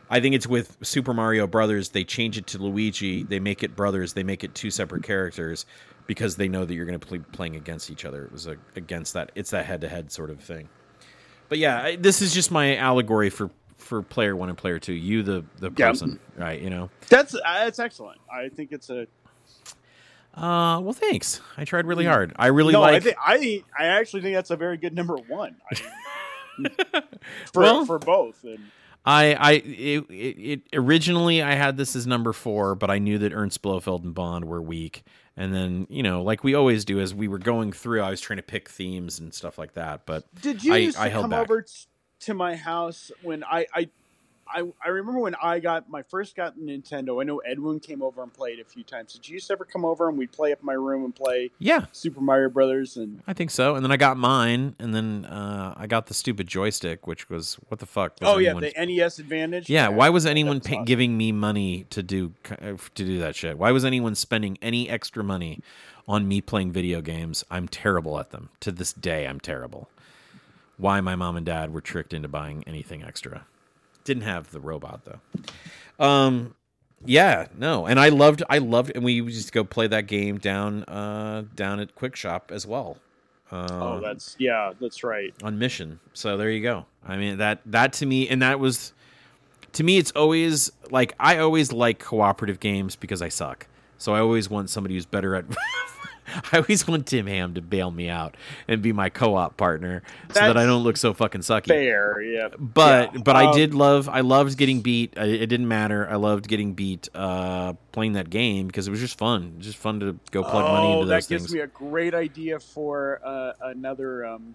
[0.09, 1.91] I think it's with Super Mario Brothers.
[1.91, 3.23] They change it to Luigi.
[3.23, 4.15] They make it brothers.
[4.15, 5.67] They make it two separate characters
[6.07, 8.25] because they know that you're going to be playing against each other.
[8.25, 9.31] It was a, against that.
[9.37, 10.69] It's that head to head sort of thing.
[11.49, 14.93] But yeah, I, this is just my allegory for for player one and player two.
[14.93, 15.91] You, the the Yeah.
[15.91, 16.61] person, right?
[16.61, 16.91] You know.
[17.09, 18.21] That's uh, that's excellent.
[18.33, 19.07] I think it's a
[20.35, 21.41] Uh, well, thanks.
[21.57, 22.33] I tried really hard.
[22.37, 22.81] I really no.
[22.81, 22.95] like.
[22.95, 25.57] I think I I actually think that's a very good number one.
[27.53, 28.45] For Well- for both.
[28.45, 28.59] And
[29.05, 33.33] I, I, it, it, originally I had this as number four, but I knew that
[33.33, 35.05] Ernst Blofeld and Bond were weak,
[35.39, 38.21] and then you know, like we always do, as we were going through, I was
[38.21, 40.05] trying to pick themes and stuff like that.
[40.05, 41.41] But did you I- I come back.
[41.41, 41.65] over
[42.21, 43.89] to my house when I I.
[44.53, 47.21] I, I remember when I got my first got Nintendo.
[47.21, 49.13] I know Edwin came over and played a few times.
[49.13, 51.87] Did you to ever come over and we'd play up my room and play yeah,
[51.93, 52.97] Super Mario Brothers?
[52.97, 53.75] And I think so.
[53.75, 57.55] And then I got mine, and then uh, I got the stupid joystick, which was
[57.69, 58.21] what the fuck?
[58.21, 59.71] was oh yeah, the NES Advantage.
[59.71, 60.85] Yeah, why was anyone pay- awesome.
[60.85, 63.59] giving me money to do to do that shit?
[63.59, 65.61] Why was anyone spending any extra money
[66.09, 67.45] on me playing video games?
[67.51, 68.51] I'm terrible at them.
[68.61, 69.89] To this day, I'm terrible.
[70.77, 73.45] Why my mom and dad were tricked into buying anything extra?
[74.05, 76.05] Didn't have the robot though.
[76.05, 76.55] Um,
[77.05, 80.39] yeah, no, and I loved, I loved, and we would just go play that game
[80.39, 82.99] down, uh, down at Quick Shop as well.
[83.51, 85.35] Uh, Oh, that's yeah, that's right.
[85.43, 85.99] on mission.
[86.13, 86.87] So there you go.
[87.07, 88.93] I mean that that to me and that was
[89.73, 93.67] to me it's always like I always like cooperative games because I suck.
[93.99, 95.45] So I always want somebody who's better at
[96.53, 98.37] I always want Tim Ham to bail me out
[98.69, 100.03] and be my co-op partner
[100.33, 101.67] so that I don't look so fucking sucky.
[101.67, 102.49] Fair, yeah.
[102.59, 105.15] But Yeah, but I um, did love I loved getting beat.
[105.17, 106.09] I, it didn't matter.
[106.11, 109.57] I loved getting beat uh playing that game because it was just fun.
[109.59, 112.61] Just fun to go plug money oh, into that those gives me a great idea
[112.61, 114.55] for uh, another um,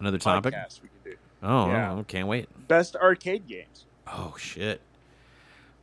[0.00, 0.54] Another topic.
[0.82, 1.16] we could do.
[1.42, 1.92] Oh, Yeah.
[1.92, 2.48] oh, can't wait.
[2.68, 3.86] Best arcade games.
[4.06, 4.80] Oh shit.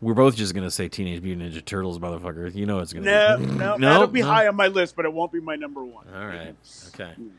[0.04, 2.54] We're both just gonna say Teenage Mutant Ninja Turtles, motherfucker.
[2.54, 3.46] You know it's gonna No, be.
[3.46, 3.90] no, No?
[3.94, 4.28] that'll be No?
[4.28, 6.06] high on my list, but it won't be my number one.
[6.14, 6.56] All right.
[6.94, 7.12] Okay.
[7.16, 7.32] Um,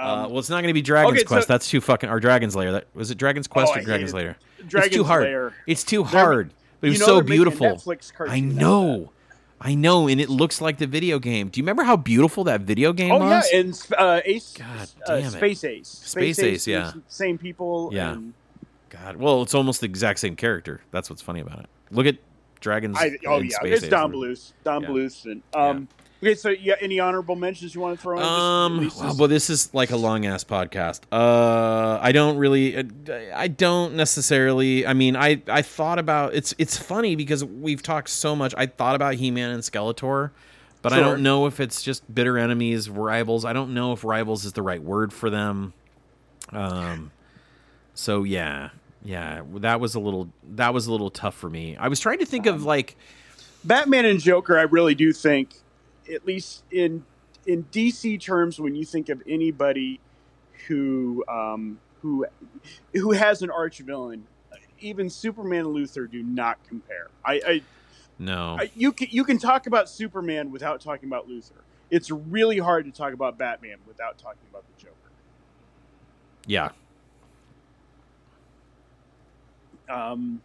[0.00, 1.48] uh, well, it's not gonna be Dragon's okay, so- Quest.
[1.48, 2.08] That's too fucking.
[2.10, 2.72] Or Dragon's Lair.
[2.72, 3.18] That was it.
[3.18, 4.36] Dragon's Quest Oh, or Dragon's hated Lair?
[4.66, 5.22] Dragon's it's too hard.
[5.24, 5.54] Lair.
[5.66, 6.52] It's too hard.
[6.80, 7.66] But it was so beautiful.
[7.66, 9.12] Netflix cartoon I know.
[9.58, 11.48] I know, and it looks like the video game.
[11.48, 13.22] Do you remember how beautiful that video game was?
[13.22, 15.30] Oh yeah, and uh, Ace, God uh, damn it.
[15.30, 16.92] Space Ace, Space Ace, yeah.
[17.08, 17.88] Same people.
[17.90, 18.12] Yeah.
[18.12, 18.34] and
[18.90, 20.82] God, well, it's almost the exact same character.
[20.90, 21.66] That's what's funny about it.
[21.90, 22.16] Look at
[22.60, 22.96] Dragons.
[22.98, 23.88] I, oh yeah, Space it's.
[23.88, 24.52] Don Bluth.
[24.64, 24.88] Don Yeah.
[24.88, 25.24] Bluth.
[25.24, 25.88] And, um,
[26.22, 28.24] Okay, so yeah, any honorable mentions you want to throw in?
[28.24, 31.02] Um, well, well, this is like a long ass podcast.
[31.12, 32.84] Uh, I don't really, uh,
[33.34, 34.86] I don't necessarily.
[34.86, 38.54] I mean, I I thought about it's it's funny because we've talked so much.
[38.56, 40.30] I thought about He Man and Skeletor,
[40.80, 43.44] but I don't know if it's just bitter enemies, rivals.
[43.44, 45.74] I don't know if rivals is the right word for them.
[46.50, 47.10] Um,
[47.92, 48.70] so yeah,
[49.06, 51.76] yeah, that was a little that was a little tough for me.
[51.76, 52.96] I was trying to think of like.
[53.64, 55.54] Batman and Joker, I really do think,
[56.12, 57.04] at least in
[57.46, 60.00] in DC terms, when you think of anybody
[60.66, 62.26] who um, who
[62.94, 64.26] who has an arch villain,
[64.80, 67.08] even Superman and Luthor do not compare.
[67.24, 67.62] I, I,
[68.18, 71.62] No, I you can you can talk about Superman without talking about Luthor.
[71.90, 74.96] It's really hard to talk about Batman without talking about the Joker.
[76.46, 76.70] yeah,
[79.88, 80.40] Um,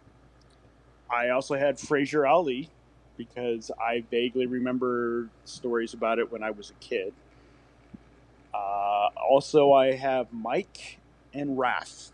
[1.10, 2.70] I also had Frazier Ali
[3.18, 7.14] because I vaguely remember stories about it when I was a kid.
[8.54, 11.00] Uh, also, I have Mike
[11.34, 12.12] and Raph.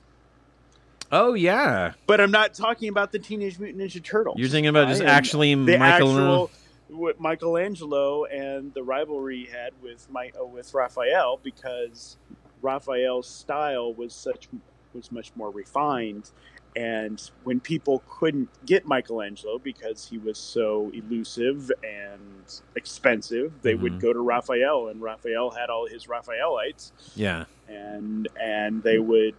[1.12, 1.94] oh yeah.
[2.06, 4.38] But I'm not talking about the Teenage Mutant Ninja Turtles.
[4.38, 5.80] You're thinking about just actually Michael.
[5.80, 6.52] actual
[6.90, 12.18] what Michelangelo and the rivalry he had with my uh, with Raphael because
[12.62, 14.48] Raphael's style was such
[14.94, 16.32] was much more refined,
[16.78, 23.94] and when people couldn't get Michelangelo because he was so elusive and expensive, they would
[23.94, 24.00] Mhm.
[24.02, 27.46] go to Raphael, and Raphael had all his Raphaelites, yeah.
[27.68, 29.36] and and they would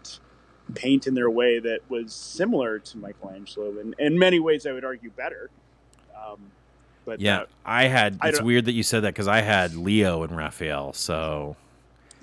[0.75, 4.85] paint in their way that was similar to Michelangelo, and in many ways, I would
[4.85, 5.49] argue better.
[6.15, 6.39] Um,
[7.05, 8.19] but Yeah, I had.
[8.25, 10.93] It's don't- weird that you said that because I had Leo and Raphael.
[10.93, 11.57] So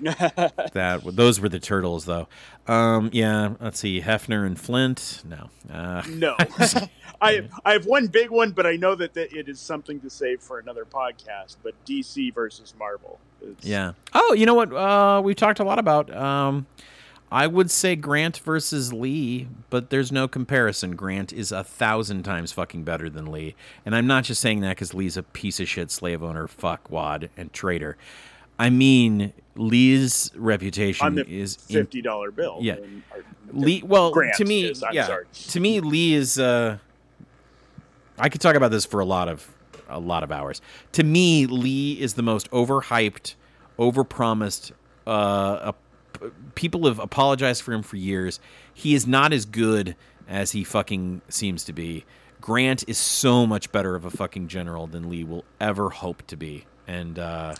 [0.00, 2.28] that- those were the turtles, though.
[2.66, 3.54] Um, yeah.
[3.60, 5.22] Let's see, Hefner and Flynt.
[5.24, 5.50] No.
[5.72, 6.34] Uh, no,
[7.20, 10.10] I I have one big one, but I know that, that it is something to
[10.10, 11.56] save for another podcast.
[11.62, 13.18] But DC versus Marvel.
[13.62, 13.92] yeah.
[14.12, 14.72] Oh, you know what?
[14.72, 16.14] Uh, we've talked a lot about.
[16.14, 16.66] Um,
[17.30, 20.94] I would say Grant versus Lee, but there's no comparison.
[20.94, 24.76] Grant is a thousand times fucking better than Lee, and I'm not just saying that
[24.76, 27.96] because Lee's a piece of shit slave owner, fuckwad, and traitor.
[28.58, 32.58] I mean, Lee's reputation is fifty dollar bill.
[32.60, 32.74] Yeah.
[32.74, 33.82] And- or- Lee.
[33.84, 35.24] Well, to me, is, yeah, sorry.
[35.50, 36.36] to me, Lee is.
[36.38, 36.78] Uh,
[38.18, 39.48] I could talk about this for a lot of
[39.88, 40.60] a lot of hours.
[40.92, 43.34] To me, Lee is the most overhyped,
[43.78, 44.72] overpromised.
[45.06, 45.72] Uh,
[46.12, 46.26] p-
[46.56, 48.40] people have apologized for him for years.
[48.74, 49.94] He is not as good
[50.28, 52.04] as he fucking seems to be.
[52.40, 56.36] Grant is so much better of a fucking general than Lee will ever hope to
[56.36, 57.54] be, and uh,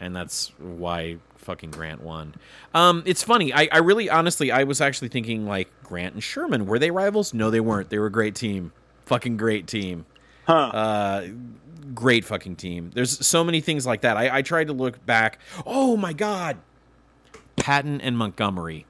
[0.00, 2.34] and that's why fucking Grant won.
[2.72, 3.52] Um, it's funny.
[3.52, 7.34] I, I really, honestly, I was actually thinking like Grant and Sherman were they rivals?
[7.34, 7.90] No, they weren't.
[7.90, 8.72] They were a great team.
[9.06, 10.06] Fucking great team.
[10.46, 10.52] Huh.
[10.54, 11.26] Uh,
[11.94, 12.90] great fucking team.
[12.94, 14.16] There's so many things like that.
[14.16, 15.38] I, I tried to look back.
[15.66, 16.56] Oh my god,
[17.56, 18.86] Patton and Montgomery.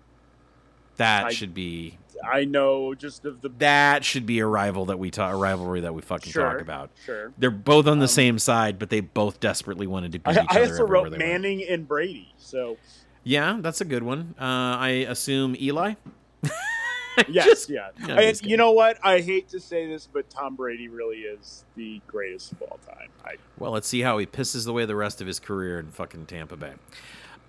[0.97, 1.99] That I- should be
[2.33, 5.81] I know just of the that should be a rival that we talk a rivalry
[5.81, 6.91] that we fucking sure, talk about.
[7.05, 7.33] Sure.
[7.39, 10.51] They're both on the same side, but they both desperately wanted to beat I, each
[10.51, 10.73] I other.
[10.73, 11.19] also wrote went.
[11.19, 12.33] Manning and Brady.
[12.39, 12.77] So
[13.23, 14.35] Yeah, that's a good one.
[14.39, 15.95] Uh, I assume Eli.
[17.29, 17.89] yes, Just- yeah.
[18.07, 18.99] No, just you know what?
[19.03, 23.09] I hate to say this, but Tom Brady really is the greatest of all time.
[23.25, 26.27] I, Well, let's see how he pisses away the rest of his career in fucking
[26.27, 26.73] Tampa Bay.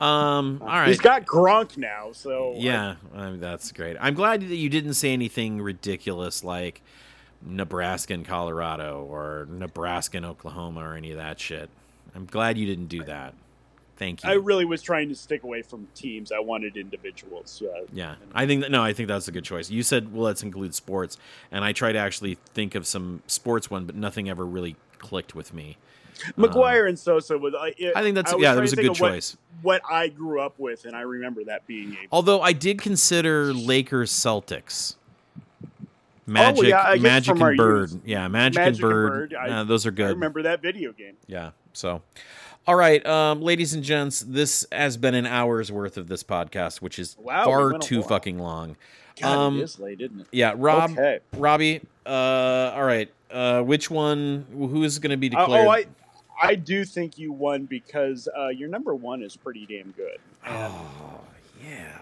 [0.01, 0.89] Um, all right.
[0.89, 3.95] He's got Gronk now, so yeah, I mean, that's great.
[3.99, 6.81] I'm glad that you didn't say anything ridiculous like
[7.41, 11.69] Nebraska and Colorado or Nebraska and Oklahoma or any of that shit.
[12.13, 13.33] I'm glad you didn't do that.
[13.97, 14.29] Thank you.
[14.29, 16.31] I really was trying to stick away from teams.
[16.33, 17.63] I wanted individuals.
[17.65, 19.69] Uh, Yeah, I think that no, I think that's a good choice.
[19.69, 21.17] You said well, let's include sports,
[21.51, 25.33] and I try to actually think of some sports one, but nothing ever really clicked
[25.35, 25.77] with me.
[26.37, 27.53] McGwire and Sosa was.
[27.53, 29.37] I, it, I think that's was yeah, that was a good what- choice.
[29.61, 32.07] What, I grew up with, and I remember that being a.
[32.11, 34.95] Although I did consider Lakers Celtics.
[36.27, 38.01] Magic, Oh, yeah, Magic and Bird, youth.
[38.05, 40.09] yeah, Magic, Magic and and Bird, Bird, I- uh, those are I good.
[40.15, 41.15] remember that video game.
[41.27, 41.51] Yeah.
[41.73, 42.01] So,
[42.67, 46.81] all right, um, ladies and gents, this has been an hour's worth of this podcast,
[46.81, 48.07] which is Wow, far too while.
[48.09, 48.75] fucking long.
[49.21, 50.27] God, Um, it is late, isn't it?
[50.31, 51.19] Yeah, Rob, Okay.
[51.33, 51.81] Robbie.
[52.05, 53.11] Uh, all right.
[53.31, 54.45] Uh, which one?
[54.51, 55.67] Who is going to be Uh, declared?
[55.67, 55.85] oh, I,
[56.41, 60.17] I do think you won because uh, your number one is pretty damn good.
[60.45, 61.21] And Oh,
[61.65, 61.99] yeah.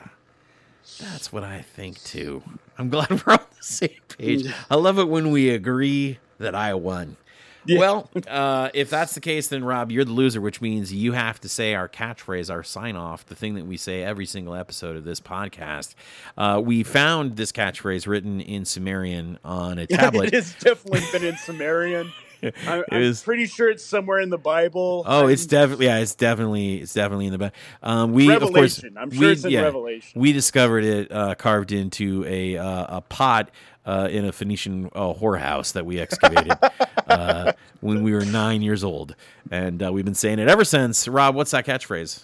[0.99, 2.43] That's what I think too.
[2.77, 4.51] I'm glad we're on the same page.
[4.69, 7.17] I love it when we agree that I won.
[7.65, 7.79] Yeah.
[7.79, 11.39] Well, uh, if that's the case, then Rob, you're the loser, which means you have
[11.41, 14.97] to say our catchphrase, our sign off, the thing that we say every single episode
[14.97, 15.95] of this podcast.
[16.37, 20.27] Uh, we found this catchphrase written in Sumerian on a tablet.
[20.27, 22.11] it has definitely been in Sumerian.
[22.67, 25.03] I, It I'm was- pretty sure it's somewhere in the Bible.
[25.07, 27.55] Oh, it's definitely yeah, it's definitely it's definitely in the Bible.
[27.81, 28.97] Um, we of course Revelation.
[28.97, 30.21] I'm sure we, it's in yeah, Revelation.
[30.21, 33.49] We discovered it uh, carved into a uh, a pot
[33.85, 36.53] uh, in a Phoenician uh, whorehouse that we excavated
[37.07, 39.15] uh, when we were nine years old,
[39.51, 41.07] and uh, we've been saying it ever since.
[41.07, 42.23] Rob, what's that catchphrase?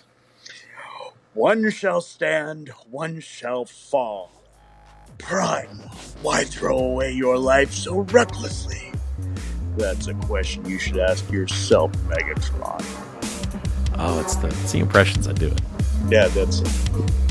[1.34, 4.32] One shall stand, one shall fall.
[5.18, 5.78] Prime,
[6.22, 8.92] why throw away your life so recklessly?
[9.80, 12.84] That's a question you should ask yourself, Megatron.
[13.98, 15.62] Oh, it's the it's the impressions I do it.
[16.10, 17.29] Yeah, that's it.